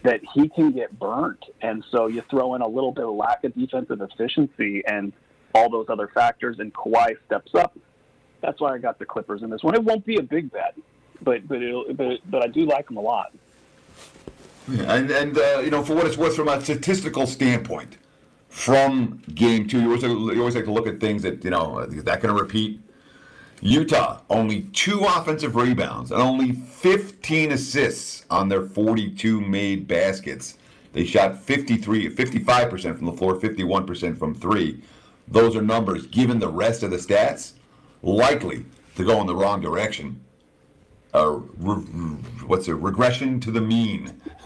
[0.03, 1.44] that he can get burnt.
[1.62, 5.12] And so you throw in a little bit of lack of defensive efficiency and
[5.55, 7.79] all those other factors, and Kawhi steps up.
[8.40, 9.77] That's why I got the Clippers in this one.
[9.77, 10.74] It won't be a big bet,
[11.22, 13.33] but but it'll, but but I do like them a lot.
[14.68, 17.98] And and uh, you know, for what it's worth, from a statistical standpoint,
[18.54, 21.80] from game two, you always, you always like to look at things that you know
[21.80, 22.80] is that going to repeat.
[23.60, 30.56] Utah only two offensive rebounds and only 15 assists on their 42 made baskets.
[30.92, 34.80] They shot 53, 55% from the floor, 51% from three.
[35.26, 37.54] Those are numbers, given the rest of the stats,
[38.02, 38.64] likely
[38.94, 40.20] to go in the wrong direction.
[41.12, 41.82] Uh, re-
[42.46, 42.74] what's it?
[42.74, 44.20] Regression to the mean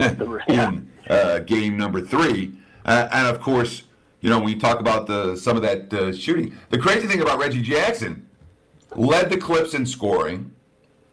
[0.48, 2.54] in uh, game number three.
[2.86, 3.82] Uh, and of course,
[4.20, 7.20] you know, when you talk about the some of that uh, shooting, the crazy thing
[7.20, 8.26] about Reggie Jackson
[8.96, 10.50] led the Clips in scoring,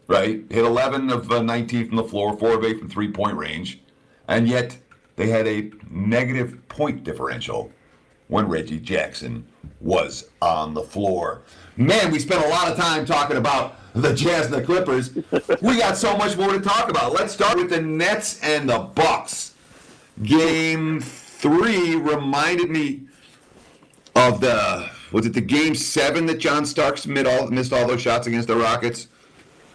[0.07, 0.43] right?
[0.49, 3.81] Hit 11 of uh, 19 from the floor, 4 of 8 from three point range,
[4.27, 4.77] and yet
[5.15, 7.71] they had a negative point differential
[8.27, 9.45] when Reggie Jackson
[9.81, 11.43] was on the floor.
[11.77, 15.13] Man, we spent a lot of time talking about the Jazz and the Clippers.
[15.61, 17.13] we got so much more to talk about.
[17.13, 19.53] Let's start with the Nets and the Bucks.
[20.23, 21.01] Game
[21.45, 23.01] three reminded me
[24.15, 28.01] of the was it the game seven that John Starks missed all, missed all those
[28.01, 29.07] shots against the Rockets,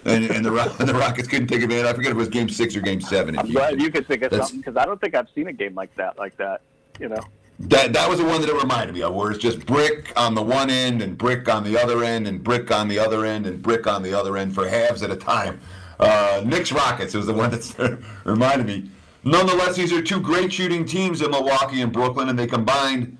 [0.04, 1.87] and, and the and the Rockets couldn't take advantage.
[1.87, 3.38] I forget if it was game six or game seven.
[3.38, 5.76] I'm glad you could think of something because I don't think I've seen a game
[5.76, 6.18] like that.
[6.18, 6.62] Like that,
[6.98, 7.20] you know.
[7.61, 10.35] That that was the one that it reminded me of, where it's just brick on
[10.35, 13.46] the one end and brick on the other end and brick on the other end
[13.46, 15.61] and brick on the other end for halves at a time.
[16.00, 18.90] Uh, Knicks Rockets was the one that reminded me.
[19.22, 23.18] Nonetheless, these are two great shooting teams in Milwaukee and Brooklyn, and they combined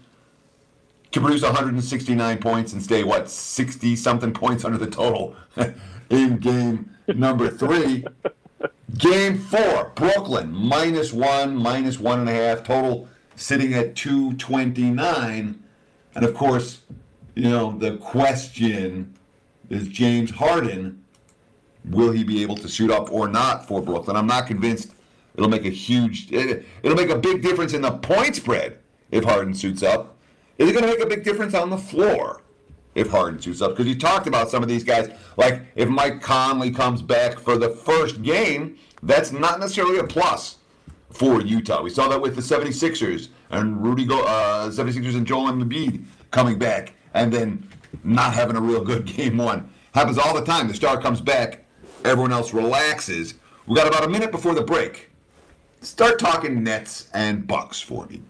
[1.13, 5.37] to produce 169 points and stay what 60 something points under the total
[6.11, 8.05] in game number three.
[8.97, 15.63] game four, Brooklyn minus one, minus one and a half total sitting at 229.
[16.15, 16.81] And of course,
[17.35, 19.15] you know, the question
[19.69, 21.03] is James Harden,
[21.85, 24.17] will he be able to shoot up or not for Brooklyn?
[24.17, 24.93] I'm not convinced
[25.41, 28.79] it'll make a huge, it, will make a big difference in the point spread
[29.11, 30.19] if Harden suits up.
[30.59, 32.43] Is it going to make a big difference on the floor
[32.95, 33.71] if Harden suits up?
[33.71, 37.57] Because you talked about some of these guys, like if Mike Conley comes back for
[37.57, 40.59] the first game, that's not necessarily a plus
[41.11, 41.83] for Utah.
[41.83, 46.59] We saw that with the 76ers and Rudy Go uh, 76ers and Joel Embiid coming
[46.59, 47.67] back and then
[48.05, 49.73] not having a real good game one.
[49.95, 50.69] Happens all the time.
[50.69, 51.65] The star comes back,
[52.05, 53.35] everyone else relaxes.
[53.67, 55.10] We got about a minute before the break.
[55.81, 58.21] Start talking Nets and Bucks for me.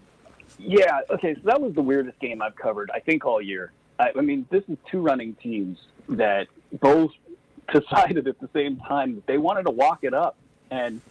[0.57, 3.71] Yeah, okay, so that was the weirdest game I've covered, I think, all year.
[3.99, 6.47] I, I mean, this is two running teams that
[6.79, 7.11] both
[7.71, 10.35] decided at the same time that they wanted to walk it up.
[10.69, 11.01] And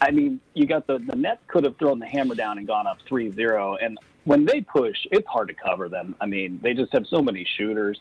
[0.00, 2.86] I mean, you got the the Nets could have thrown the hammer down and gone
[2.86, 6.14] up 3-0 and when they push, it's hard to cover them.
[6.20, 8.00] I mean, they just have so many shooters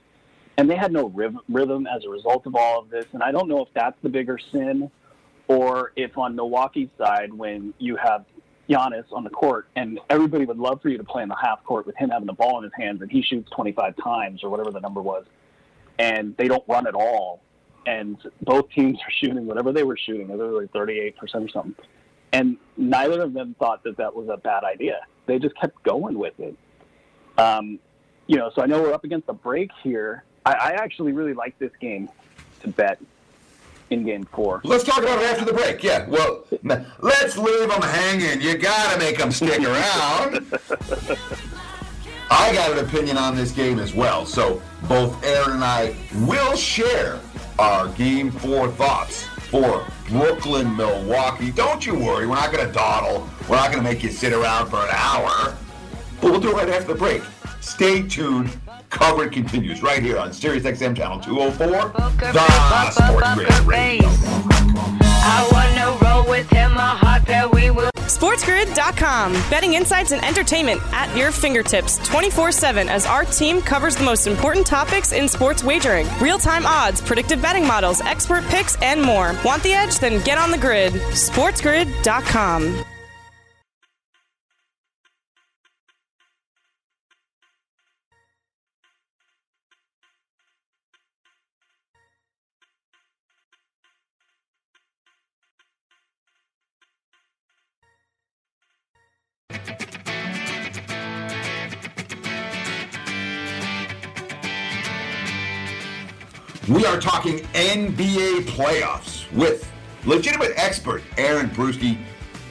[0.57, 1.07] and they had no
[1.49, 4.09] rhythm as a result of all of this and I don't know if that's the
[4.09, 4.91] bigger sin
[5.51, 8.23] or if on Milwaukee's side when you have
[8.69, 11.61] Giannis on the court and everybody would love for you to play in the half
[11.65, 14.49] court with him having the ball in his hands and he shoots 25 times or
[14.49, 15.25] whatever the number was
[15.99, 17.41] and they don't run at all
[17.85, 21.75] and both teams are shooting whatever they were shooting, they were like 38% or something.
[22.31, 25.01] And neither of them thought that that was a bad idea.
[25.25, 26.55] They just kept going with it.
[27.37, 27.77] Um,
[28.27, 30.23] you know, so I know we're up against the break here.
[30.45, 32.07] I, I actually really like this game
[32.61, 33.01] to bet
[33.91, 34.61] in game four.
[34.63, 35.83] Let's talk about it after the break.
[35.83, 36.45] Yeah, well,
[37.01, 38.41] let's leave them hanging.
[38.41, 40.45] You got to make them stick around.
[42.31, 46.55] I got an opinion on this game as well, so both Aaron and I will
[46.55, 47.19] share
[47.59, 51.51] our game four thoughts for Brooklyn, Milwaukee.
[51.51, 53.29] Don't you worry, we're not going to dawdle.
[53.49, 55.55] We're not going to make you sit around for an hour.
[56.21, 57.21] But we'll do it right after the break.
[57.59, 58.57] Stay tuned.
[58.91, 61.67] Coverage continues right here on Sirius XM Channel 204,
[62.33, 64.07] the Sports Grid Radio.
[65.23, 67.89] I want to roll with him, a hot pair we will.
[67.95, 69.31] SportsGrid.com.
[69.49, 74.27] Betting insights and entertainment at your fingertips 24 7 as our team covers the most
[74.27, 79.33] important topics in sports wagering real time odds, predictive betting models, expert picks, and more.
[79.45, 79.99] Want the edge?
[79.99, 80.93] Then get on the grid.
[80.93, 82.85] SportsGrid.com.
[106.71, 109.69] We are talking NBA playoffs with
[110.05, 111.97] legitimate expert Aaron Bruski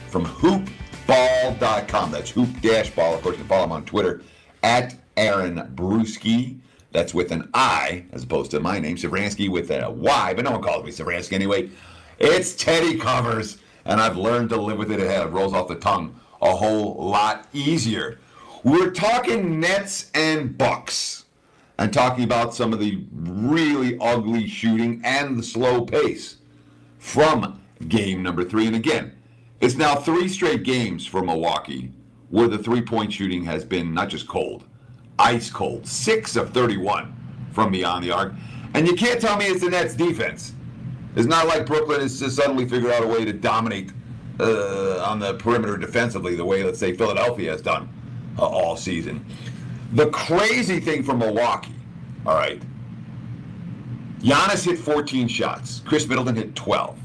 [0.09, 2.11] from hoopball.com.
[2.11, 3.15] That's hoop dash ball.
[3.15, 4.21] Of course, you can follow him on Twitter
[4.61, 6.59] at Aaron Bruski.
[6.91, 10.51] That's with an I as opposed to my name, Sevransky, with a Y, but no
[10.51, 11.71] one calls me Sevransky anyway.
[12.19, 14.99] It's Teddy Covers, and I've learned to live with it.
[14.99, 18.19] It rolls off the tongue a whole lot easier.
[18.63, 21.20] We're talking Nets and Bucks
[21.81, 26.37] and talking about some of the really ugly shooting and the slow pace
[26.99, 28.67] from game number three.
[28.67, 29.13] And again,
[29.61, 31.91] it's now three straight games for Milwaukee
[32.29, 34.63] where the three point shooting has been not just cold,
[35.17, 35.87] ice cold.
[35.87, 37.15] Six of 31
[37.51, 38.33] from beyond the arc.
[38.75, 40.53] And you can't tell me it's the Nets defense.
[41.15, 43.91] It's not like Brooklyn has just suddenly figured out a way to dominate
[44.39, 47.89] uh, on the perimeter defensively the way, let's say, Philadelphia has done
[48.37, 49.25] uh, all season.
[49.93, 51.75] The crazy thing for Milwaukee,
[52.25, 52.61] all right,
[54.19, 55.81] Giannis hit 14 shots.
[55.85, 56.97] Khris Middleton hit 12.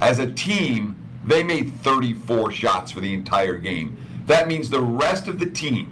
[0.00, 3.96] As a team, they made 34 shots for the entire game.
[4.26, 5.88] That means the rest of the team,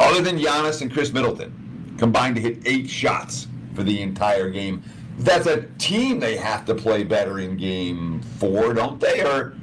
[0.00, 4.82] other than Giannis and Khris Middleton, combined to hit eight shots for the entire game.
[5.18, 9.22] That's a team they have to play better in game four, don't they?
[9.22, 9.54] Or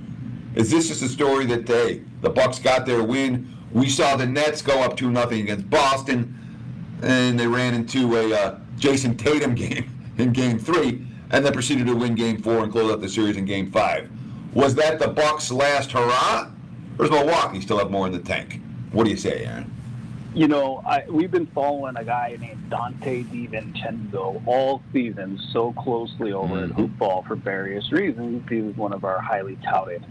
[0.55, 3.56] is this just a story that they the Bucks got their win?
[3.71, 6.38] We saw the Nets go up two nothing against Boston,
[7.01, 11.88] and they ran into a uh, Jayson Tatum game in Game Three, and then proceeded
[11.88, 14.10] to win Game Four and close out the series in Game Five.
[14.53, 16.49] Was that the Bucks' last hurrah,
[16.97, 18.62] or does Milwaukee still have more in the tank?
[18.91, 19.71] What do you say, Aaron?
[20.34, 26.32] You know, I, we've been following a guy named Donte DiVincenzo all season so closely
[26.32, 26.71] over mm-hmm.
[26.71, 28.47] at Hoopball for various reasons.
[28.47, 30.06] He was one of our highly touted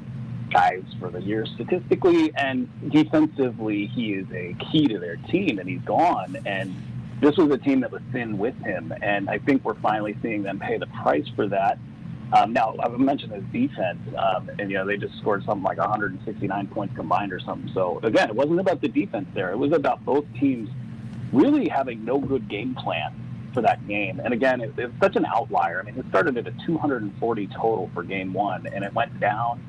[0.98, 5.82] for the year statistically, and defensively, he is a key to their team, and he's
[5.82, 6.36] gone.
[6.46, 6.74] And
[7.20, 10.42] this was a team that was thin with him, and I think we're finally seeing
[10.42, 11.78] them pay the price for that.
[12.32, 15.78] Um, now, I've mentioned his defense, um, and you know they just scored something like
[15.78, 17.70] 169 points combined or something.
[17.72, 20.68] So again, it wasn't about the defense there; it was about both teams
[21.32, 23.12] really having no good game plan
[23.52, 24.20] for that game.
[24.24, 25.80] And again, it, it's such an outlier.
[25.80, 29.60] I mean, it started at a 240 total for game one, and it went down,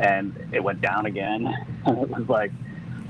[0.00, 1.46] and it went down again.
[1.86, 2.52] and it was like,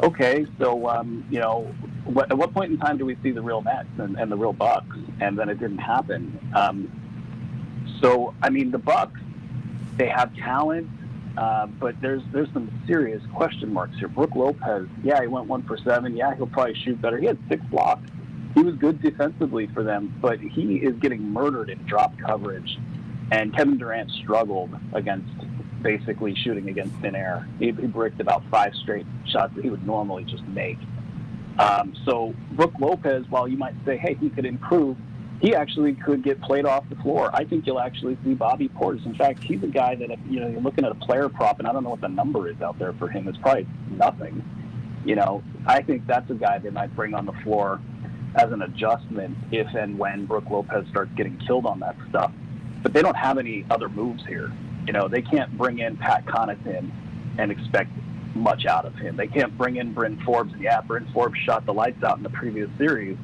[0.03, 1.63] okay, so um, you know,
[2.05, 4.37] what, at what point in time do we see the real Nets and, and the
[4.37, 4.97] real Bucks?
[5.21, 6.39] And then it didn't happen.
[6.55, 6.91] Um,
[8.01, 9.21] so I mean, the Bucks,
[9.97, 10.89] they have talent,
[11.37, 14.09] uh, but there's there's some serious question marks here.
[14.09, 16.17] Brook Lopez, yeah, he went one for seven.
[16.17, 17.19] Yeah, he'll probably shoot better.
[17.19, 18.09] He had six blocks.
[18.55, 22.79] He was good defensively for them, but he is getting murdered in drop coverage.
[23.31, 25.29] And Kevin Durant struggled against
[25.83, 27.49] basically shooting against thin air.
[27.59, 30.79] He, he bricked about five straight shots that he would normally just make.
[31.59, 34.97] Um, so Brook Lopez, while you might say, hey, he could improve,
[35.41, 37.31] he actually could get played off the floor.
[37.33, 39.05] I think you'll actually see Bobby Portis.
[39.05, 41.59] In fact, he's a guy that if you know you're looking at a player prop,
[41.59, 43.29] and I don't know what the number is out there for him.
[43.29, 44.43] It's probably nothing.
[45.05, 47.81] You know, I think that's a guy they might bring on the floor
[48.35, 52.33] as an adjustment if and when Brook Lopez starts getting killed on that stuff.
[52.83, 54.53] But they don't have any other moves here.
[54.87, 56.91] You know, they can't bring in Pat Connaughton
[57.39, 57.91] and expect
[58.35, 59.17] much out of him.
[59.17, 60.53] They can't bring in Bryn Forbes.
[60.53, 63.17] And yeah, Bryn Forbes shot the lights out in the previous series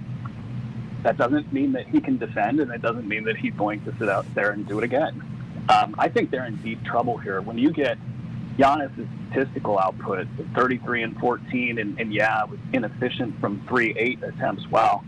[1.02, 3.94] that doesn't mean that he can defend, and it doesn't mean that he's going to
[3.98, 5.22] sit out there and do it again.
[5.68, 7.40] Um, I think they're in deep trouble here.
[7.40, 7.98] When you get
[8.56, 14.68] Giannis' statistical output, 33 and 14, and, and yeah, was inefficient from three, eight attempts.
[14.68, 15.02] Wow.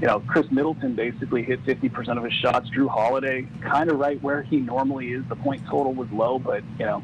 [0.00, 2.68] You know, Khris Middleton basically hit 50% of his shots.
[2.70, 5.24] Jrue Holiday, kind of right where he normally is.
[5.28, 7.02] The point total was low, but, you know,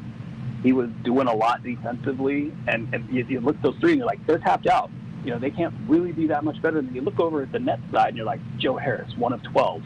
[0.63, 2.53] he was doing a lot defensively.
[2.67, 4.91] And, and you, you look at those three and you're like, they're tapped out
[5.25, 7.59] you know, they can't really be that much better than you look over at the
[7.59, 9.83] net side and you're like, Joe Harris, one of 12.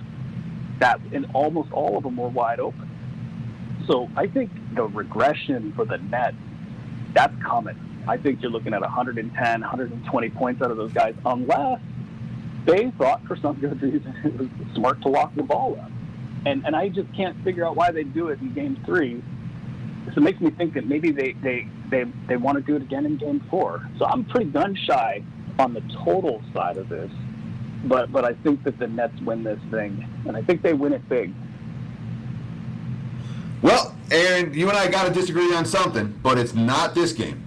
[0.79, 2.91] That, and almost all of them were wide open.
[3.87, 6.35] So I think the regression for the net,
[7.13, 7.79] that's coming.
[8.07, 11.81] I think you're looking at 110, 120 points out of those guys, unless
[12.67, 15.91] they thought for some good reason it was smart to lock the ball up.
[16.47, 19.23] And, and I just can't figure out why they do it in game three.
[20.07, 22.83] So it makes me think that maybe they, they they they want to do it
[22.83, 23.89] again in Game Four.
[23.99, 25.23] So I'm pretty gun shy
[25.59, 27.11] on the total side of this,
[27.85, 30.93] but but I think that the Nets win this thing, and I think they win
[30.93, 31.33] it big.
[33.63, 37.44] Well, Aaron, you and I got to disagree on something, but it's not this game.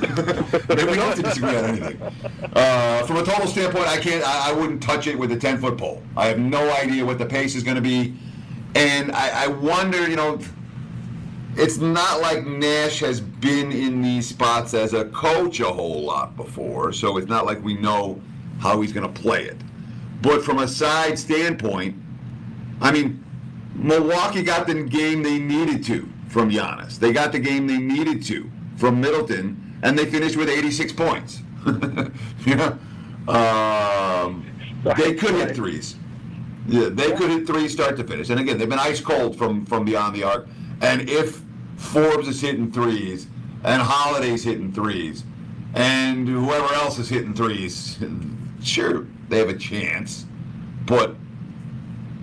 [0.00, 2.00] We don't have to disagree on anything.
[2.54, 4.24] Uh, from a total standpoint, I can't.
[4.24, 6.02] I, I wouldn't touch it with a ten foot pole.
[6.16, 8.14] I have no idea what the pace is going to be,
[8.74, 10.08] and I, I wonder.
[10.08, 10.38] You know
[11.58, 16.36] it's not like Nash has been in these spots as a coach a whole lot
[16.36, 18.20] before, so it's not like we know
[18.60, 19.56] how he's going to play it.
[20.22, 21.96] But from a side standpoint,
[22.80, 23.24] I mean,
[23.74, 26.98] Milwaukee got the game they needed to from Giannis.
[26.98, 31.42] They got the game they needed to from Middleton, and they finished with 86 points.
[32.46, 32.76] yeah.
[33.28, 34.46] Um,
[34.96, 35.96] they could hit threes.
[36.66, 38.30] Yeah, they could hit three start to finish.
[38.30, 40.48] And again, they've been ice cold from from beyond the arc.
[40.80, 41.42] And if
[41.76, 43.26] Forbes is hitting threes
[43.64, 45.24] and Holiday's hitting threes
[45.74, 47.98] and whoever else is hitting threes,
[48.62, 50.26] sure they have a chance.
[50.84, 51.16] But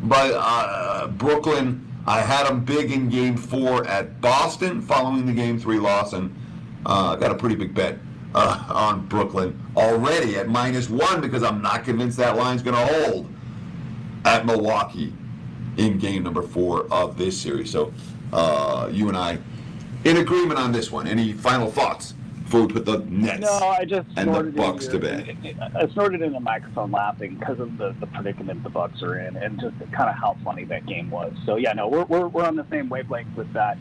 [0.03, 5.59] but uh, Brooklyn, I had them big in Game Four at Boston, following the Game
[5.59, 6.35] Three loss, and
[6.85, 7.97] uh, got a pretty big bet
[8.33, 12.93] uh, on Brooklyn already at minus one because I'm not convinced that line's going to
[12.93, 13.29] hold
[14.25, 15.13] at Milwaukee
[15.77, 17.71] in game number four of this series.
[17.71, 17.93] So
[18.33, 19.39] uh, you and I
[20.03, 21.07] in agreement on this one.
[21.07, 22.13] Any final thoughts
[22.43, 25.57] before we put the Nets No, I just and the Bucks to bed?
[25.75, 29.35] I snorted in the microphone laughing because of the, the predicament the Bucks are in,
[29.35, 31.33] and just kind of how funny that game was.
[31.45, 33.77] So yeah, no, we're we're, we're on the same wavelength with that,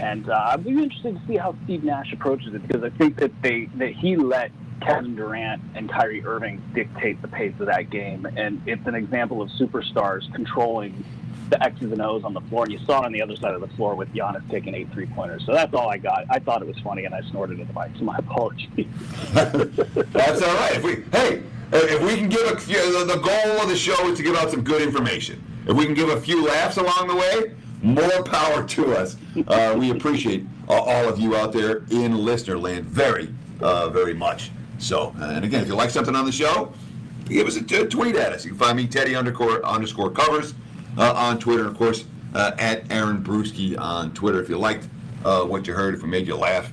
[0.00, 3.16] and uh, I'm really interested to see how Steve Nash approaches it because I think
[3.16, 7.90] that they that he let Kevin Durant and Kyrie Irving dictate the pace of that
[7.90, 11.04] game, and it's an example of superstars controlling
[11.50, 12.64] the X's and O's on the floor.
[12.64, 14.90] And you saw it on the other side of the floor with Giannis taking eight
[14.92, 15.44] three pointers.
[15.44, 16.24] So that's all I got.
[16.30, 17.90] I thought it was funny, and I snorted in the mic.
[17.98, 18.86] So my apologies.
[19.32, 20.76] That's all right.
[20.76, 21.42] If we, hey,
[21.72, 24.62] if we can give a the goal of the show is to give out some
[24.62, 25.44] good information.
[25.66, 29.16] If we can give a few laughs along the way, more power to us.
[29.46, 34.14] Uh, we appreciate uh, all of you out there in listener land very, uh, very
[34.14, 34.50] much.
[34.78, 36.72] So, and again, if you like something on the show,
[37.26, 38.44] give us a t- tweet at us.
[38.44, 40.54] You can find me Teddy underscore underscore covers
[40.96, 42.04] uh, on Twitter, of course
[42.34, 44.40] uh, at Aaron Bruski on Twitter.
[44.40, 44.88] If you liked
[45.24, 46.72] uh, what you heard, if it made you laugh,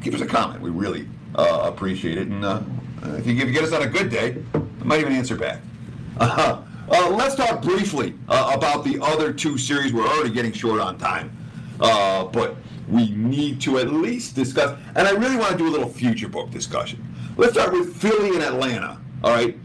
[0.00, 0.60] give us a comment.
[0.60, 2.28] We really uh, appreciate it.
[2.28, 2.62] And uh,
[3.04, 5.60] if you, get us on a good day, I might even answer back.
[6.20, 9.92] Uh, uh, let's talk briefly uh, about the other two series.
[9.92, 11.36] We're already getting short on time,
[11.80, 12.56] uh, but
[12.88, 14.78] we need to at least discuss.
[14.96, 17.06] And I really want to do a little future book discussion.
[17.36, 18.98] Let's start with Philly and Atlanta.
[19.22, 19.56] All right,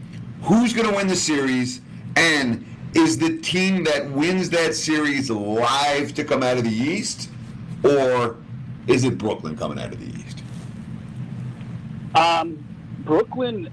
[0.42, 1.80] who's going to win the series,
[2.14, 2.64] and
[2.94, 7.30] is the team that wins that series live to come out of the East,
[7.82, 8.36] or
[8.86, 10.42] is it Brooklyn coming out of the East?
[12.14, 12.64] Um,
[13.00, 13.68] Brooklyn,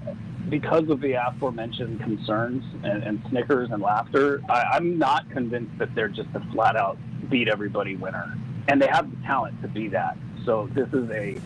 [0.48, 5.94] because of the aforementioned concerns and, and snickers and laughter, I, I'm not convinced that
[5.94, 6.98] they're just a flat out
[7.30, 8.36] beat everybody winner.
[8.68, 10.16] And they have the talent to be that.
[10.44, 11.40] So this is a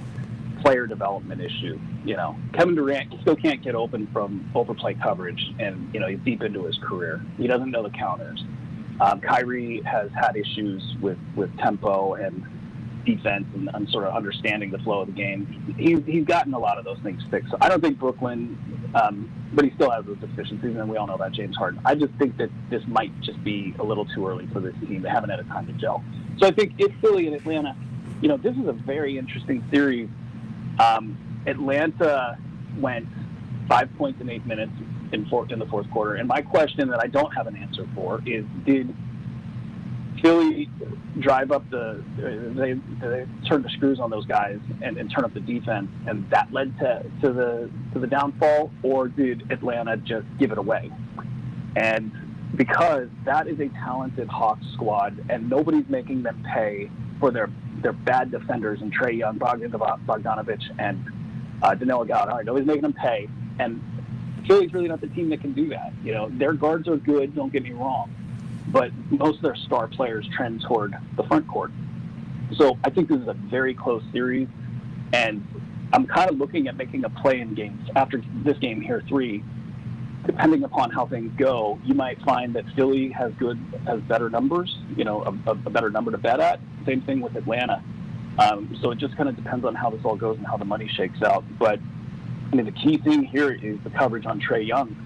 [0.61, 1.79] player development issue.
[2.05, 6.21] You know, Kevin Durant still can't get open from overplay coverage, and you know he's
[6.21, 7.21] deep into his career.
[7.37, 8.45] He doesn't know the counters.
[9.01, 12.45] Um, Kyrie has had issues with with tempo and
[13.09, 15.75] defense and, and sort of understanding the flow of the game.
[15.79, 17.51] He's he's gotten a lot of those things fixed.
[17.51, 18.59] So I don't think Brooklyn,
[18.95, 21.81] um, but he still has those deficiencies, and we all know about James Harden.
[21.85, 25.03] I just think that this might just be a little too early for this team.
[25.03, 26.05] They haven't had a time to gel.
[26.39, 27.75] So I think if Philly and Atlanta,
[28.21, 30.09] you know, this is a very interesting series.
[30.79, 32.39] Um, Atlanta
[32.79, 33.09] went
[33.69, 34.73] five points in eight minutes
[35.13, 37.87] in, four, in the fourth quarter, and my question that I don't have an answer
[37.95, 38.95] for is: Did
[41.21, 45.35] drive up the they, they turn the screws on those guys and, and turn up
[45.35, 50.27] the defense, and that led to, to the to the downfall, or did Atlanta just
[50.39, 50.91] give it away?
[51.77, 52.13] And
[52.57, 56.91] because that is a talented Hawks squad, and nobody's making them pay
[57.21, 57.51] for their
[57.83, 61.05] their bad defenders and Trae Young, Bogdan Bogdanovich, and
[61.63, 62.45] uh, Danilo Gallinari.
[62.45, 63.81] Nobody's making them pay, and
[64.47, 65.93] Philly's really not the team that can do that.
[66.03, 67.35] You know, their guards are good.
[67.35, 68.13] Don't get me wrong,
[68.73, 71.71] but most of their star players trend toward the front court.
[72.57, 74.49] So I think this is a very close series,
[75.13, 75.47] and
[75.93, 79.43] I'm kind of looking at making a play in games after this game here three.
[80.27, 84.77] Depending upon how things go, you might find that Philly has good, has better numbers.
[84.97, 86.61] You know, a, a better number to bet at.
[86.85, 87.83] Same thing with Atlanta.
[88.39, 90.65] Um, so it just kind of depends on how this all goes and how the
[90.65, 91.45] money shakes out.
[91.59, 91.81] But
[92.53, 94.97] I mean, the key thing here is the coverage on Trae Young.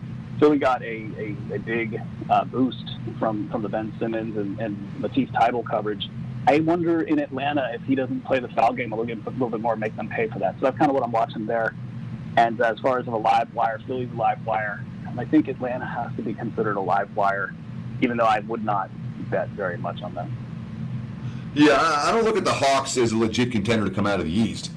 [0.43, 5.01] Philly got a, a, a big uh, boost from, from the Ben Simmons and, and
[5.01, 6.11] Matisse Thybulle coverage.
[6.49, 9.31] I wonder in Atlanta if he doesn't play the foul game a little bit, a
[9.31, 10.57] little bit more, make them pay for that.
[10.57, 11.77] So that's kind of what I'm watching there.
[12.37, 14.85] And as far as a live wire, Philly's a live wire.
[15.07, 17.55] And I think Atlanta has to be considered a live wire,
[18.01, 18.91] even though I would not
[19.31, 20.37] bet very much on them.
[21.55, 24.27] Yeah, I don't look at the Hawks as a legit contender to come out of
[24.27, 24.73] the East.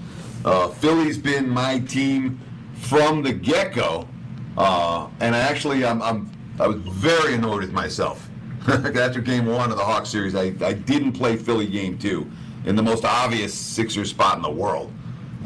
[0.46, 2.40] Uh, Philly's been my team
[2.76, 4.08] from the get-go,
[4.58, 8.30] uh, and I actually I'm, I'm I was very annoyed with myself
[8.68, 10.36] after Game One of the Hawks series.
[10.36, 12.30] I, I didn't play Philly Game Two
[12.66, 14.92] in the most obvious Sixers spot in the world,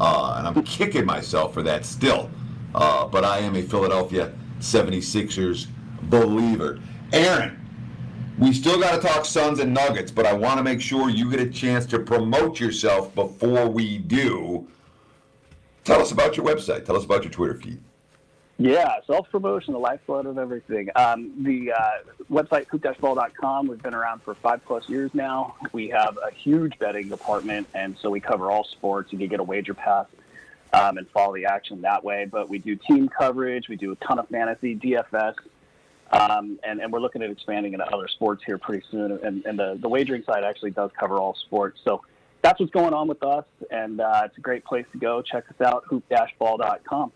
[0.00, 2.30] uh, and I'm kicking myself for that still.
[2.74, 5.66] Uh, but I am a Philadelphia 76ers
[6.02, 6.78] believer.
[7.12, 7.58] Aaron,
[8.38, 11.30] we still got to talk Suns and Nuggets, but I want to make sure you
[11.30, 14.66] get a chance to promote yourself before we do.
[15.84, 16.84] Tell us about your website.
[16.84, 17.80] Tell us about your Twitter feed.
[18.60, 20.90] Yeah, self promotion, the lifeblood of everything.
[20.94, 21.90] Um, the uh,
[22.30, 23.66] website hoop-ball.com.
[23.66, 25.54] We've been around for five plus years now.
[25.72, 29.14] We have a huge betting department, and so we cover all sports.
[29.14, 30.04] You can get a wager pass
[30.74, 32.26] um, and follow the action that way.
[32.30, 33.70] But we do team coverage.
[33.70, 35.36] We do a ton of fantasy, DFS,
[36.12, 39.12] um, and, and we're looking at expanding into other sports here pretty soon.
[39.24, 41.80] And, and the, the wagering side actually does cover all sports.
[41.82, 42.02] So
[42.42, 45.22] that's what's going on with us, and uh, it's a great place to go.
[45.22, 47.12] Check us out, hoop-ball.com.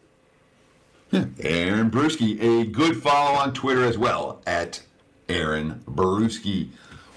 [1.13, 4.81] Aaron Bruski, a good follow on Twitter as well at
[5.29, 6.71] Aaron Bruski.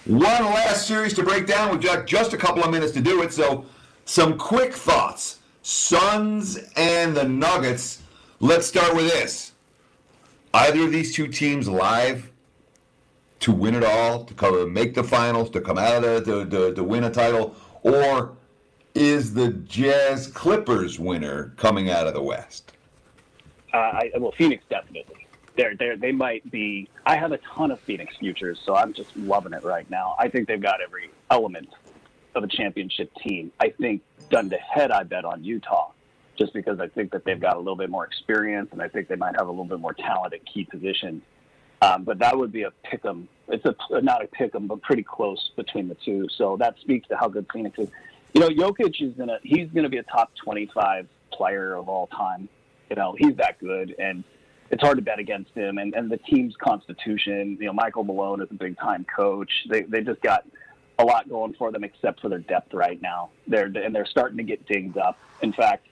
[0.05, 1.71] One last series to break down.
[1.71, 3.65] We've got just a couple of minutes to do it, so
[4.05, 5.39] some quick thoughts.
[5.63, 8.01] Suns and the Nuggets.
[8.39, 9.51] Let's start with this.
[10.53, 12.31] Either of these two teams live
[13.39, 16.49] to win it all, to come, make the finals, to come out of the, to,
[16.49, 18.38] to, to win a title, or
[18.95, 22.71] is the Jazz Clippers winner coming out of the West?
[23.74, 25.28] Uh, I, well, Phoenix definitely.
[25.55, 26.88] They're, they're, they might be.
[27.05, 30.15] I have a ton of Phoenix futures, so I'm just loving it right now.
[30.20, 31.70] I think they've got every element
[32.36, 33.51] of a championship team.
[33.59, 35.91] I think done to head, I bet on Utah,
[36.38, 39.07] just because I think that they've got a little bit more experience, and I think
[39.07, 41.24] they might have a little bit more talent at key positions.
[41.82, 43.28] Um, but that would be a pick 'em.
[43.47, 46.28] It's a not a pick 'em, but pretty close between the two.
[46.30, 47.89] So that speaks to how good Phoenix is.
[48.34, 52.49] You know, Jokic is gonna he's gonna be a top 25 player of all time.
[52.89, 54.23] You know, he's that good, and
[54.69, 55.77] it's hard to bet against him.
[55.77, 59.51] And, and the team's constitution, you know, Michael Malone is a big time coach.
[59.69, 60.45] They they just got
[60.99, 63.29] a lot going for them, except for their depth right now.
[63.47, 65.17] They're and they're starting to get dinged up.
[65.41, 65.88] In fact,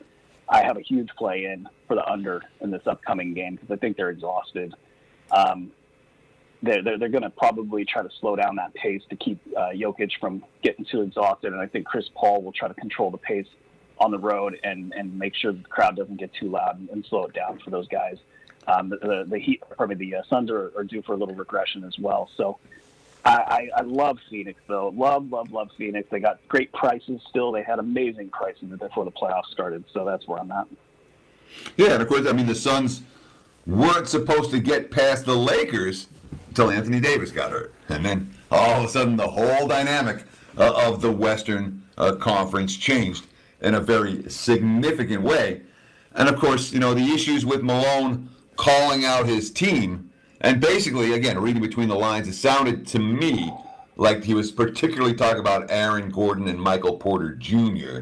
[0.49, 3.77] I have a huge play in for the under in this upcoming game because I
[3.77, 4.73] think they're exhausted.
[5.31, 5.71] Um,
[6.61, 9.69] they're they're, they're going to probably try to slow down that pace to keep uh,
[9.69, 13.17] Jokic from getting too exhausted, and I think Chris Paul will try to control the
[13.17, 13.47] pace
[13.97, 17.05] on the road and and make sure the crowd doesn't get too loud and, and
[17.05, 18.17] slow it down for those guys.
[18.67, 21.83] Um, the, the, Heat, probably the uh, Suns are, are due for a little regression
[21.83, 22.31] as well.
[22.35, 22.57] So
[23.23, 24.89] I, I, I love Phoenix though.
[24.89, 26.09] Love, love, love Phoenix.
[26.09, 27.51] They got great prices still.
[27.51, 29.83] They had amazing prices before the playoffs started.
[29.93, 30.67] So that's where I'm at.
[31.77, 33.01] Yeah, and of course, I mean the Suns
[33.65, 36.07] weren't supposed to get past the Lakers
[36.49, 40.23] until Anthony Davis got hurt, and then all of a sudden the whole dynamic
[40.57, 43.25] uh, of the Western uh, Conference changed
[43.61, 45.61] in a very significant way.
[46.13, 51.13] And of course, you know the issues with Malone calling out his team, and basically,
[51.13, 53.51] again, reading between the lines, it sounded to me
[53.97, 58.01] like he was particularly talking about Aaron Gordon and Michael Porter Jr.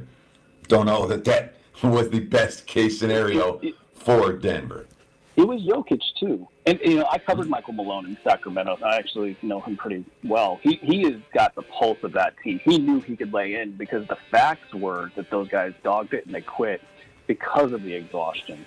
[0.68, 3.62] Don't know that that was the best case scenario
[3.94, 4.88] for Denver.
[5.36, 8.78] It was Jokic too, and you know I covered Michael Malone in Sacramento.
[8.84, 10.60] I actually know him pretty well.
[10.62, 12.60] He he has got the pulse of that team.
[12.64, 16.26] He knew he could lay in because the facts were that those guys dogged it
[16.26, 16.82] and they quit
[17.28, 18.66] because of the exhaustion.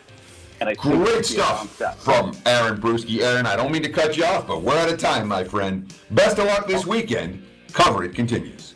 [0.60, 3.20] And I Great stuff from Aaron Bruski.
[3.20, 5.92] Aaron, I don't mean to cut you off, but we're out of time, my friend.
[6.10, 6.90] Best of luck this oh.
[6.90, 7.44] weekend.
[7.72, 8.75] Cover it continues.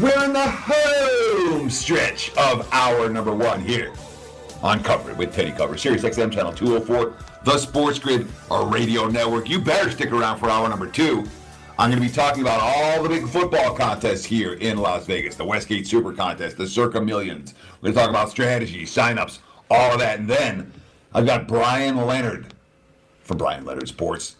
[0.00, 3.92] We're in the home stretch of our number one here
[4.62, 9.08] on Cover It with Teddy Cover, Sirius XM Channel 204, the Sports Grid, our radio
[9.08, 9.48] network.
[9.48, 11.24] You better stick around for hour number two.
[11.80, 15.34] I'm going to be talking about all the big football contests here in Las Vegas,
[15.34, 17.54] the Westgate Super Contest, the Circa Millions.
[17.80, 20.20] We're going to talk about strategy, signups, all of that.
[20.20, 20.72] And then
[21.12, 22.54] I've got Brian Leonard
[23.24, 24.36] from Brian Leonard Sports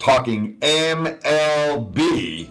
[0.00, 2.50] talking MLB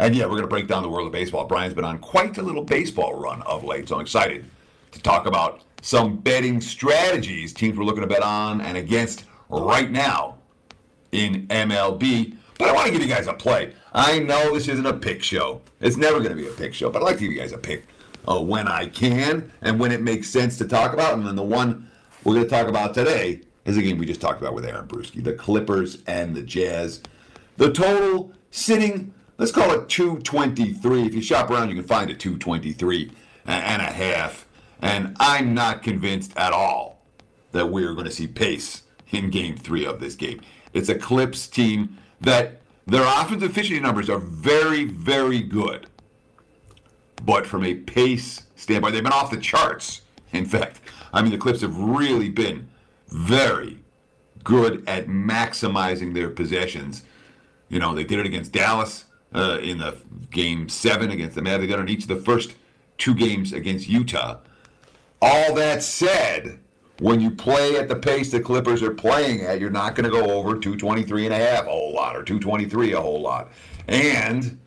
[0.00, 1.44] and yeah, we're going to break down the world of baseball.
[1.44, 4.46] Brian's been on quite a little baseball run of late, so I'm excited
[4.92, 9.90] to talk about some betting strategies teams we're looking to bet on and against right
[9.90, 10.38] now
[11.12, 12.34] in MLB.
[12.58, 13.74] But I want to give you guys a play.
[13.92, 15.60] I know this isn't a pick show.
[15.80, 17.52] It's never going to be a pick show, but I'd like to give you guys
[17.52, 17.86] a pick
[18.26, 21.12] uh, when I can and when it makes sense to talk about.
[21.12, 21.90] And then the one
[22.24, 24.86] we're going to talk about today is a game we just talked about with Aaron
[24.86, 25.22] Bruski.
[25.22, 27.02] The Clippers and the Jazz.
[27.58, 31.06] The total sitting, let's call it 223.
[31.06, 33.10] If you shop around, you can find a 223
[33.46, 34.46] and a half.
[34.82, 37.02] And I'm not convinced at all
[37.52, 40.42] that we're going to see pace in game three of this game.
[40.74, 45.86] It's a Clips team that their offensive efficiency numbers are very, very good.
[47.24, 50.02] But from a pace standpoint, they've been off the charts.
[50.32, 50.80] In fact,
[51.14, 52.68] I mean, the Clips have really been
[53.08, 53.78] very
[54.44, 57.04] good at maximizing their possessions.
[57.68, 59.96] You know, they did it against Dallas uh, in the
[60.30, 61.70] game seven against the Mavericks.
[61.70, 62.54] They done it in each of the first
[62.98, 64.38] two games against Utah.
[65.22, 66.58] All that said,
[67.00, 70.10] when you play at the pace the Clippers are playing at, you're not going to
[70.10, 73.50] go over 223 and a half a whole lot or 223 a whole lot.
[73.88, 74.58] And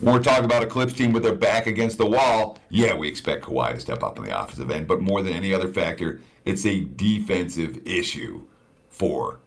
[0.00, 3.08] when we're talking about a Clips team with their back against the wall, yeah, we
[3.08, 6.20] expect Kawhi to step up on the offensive end, but more than any other factor,
[6.44, 8.42] it's a defensive issue
[8.90, 9.40] for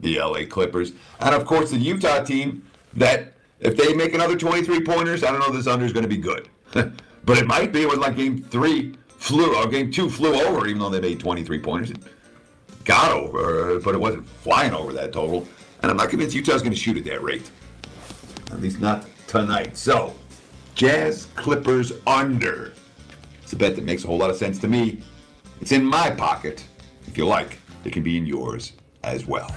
[0.00, 0.92] the LA Clippers.
[1.20, 2.64] And of course, the Utah team
[2.94, 6.04] that if they make another 23 pointers, I don't know if this under is going
[6.04, 6.48] to be good.
[6.72, 7.82] but it might be.
[7.82, 11.20] It was like game three flew, or game two flew over, even though they made
[11.20, 11.90] 23 pointers.
[11.90, 11.98] It
[12.84, 15.46] got over, but it wasn't flying over that total.
[15.82, 17.50] And I'm not convinced Utah's going to shoot at that rate.
[18.50, 19.76] At least not tonight.
[19.76, 20.14] So,
[20.74, 22.72] Jazz Clippers under.
[23.42, 25.02] It's a bet that makes a whole lot of sense to me.
[25.60, 26.64] It's in my pocket.
[27.06, 29.54] If you like, it can be in yours as well.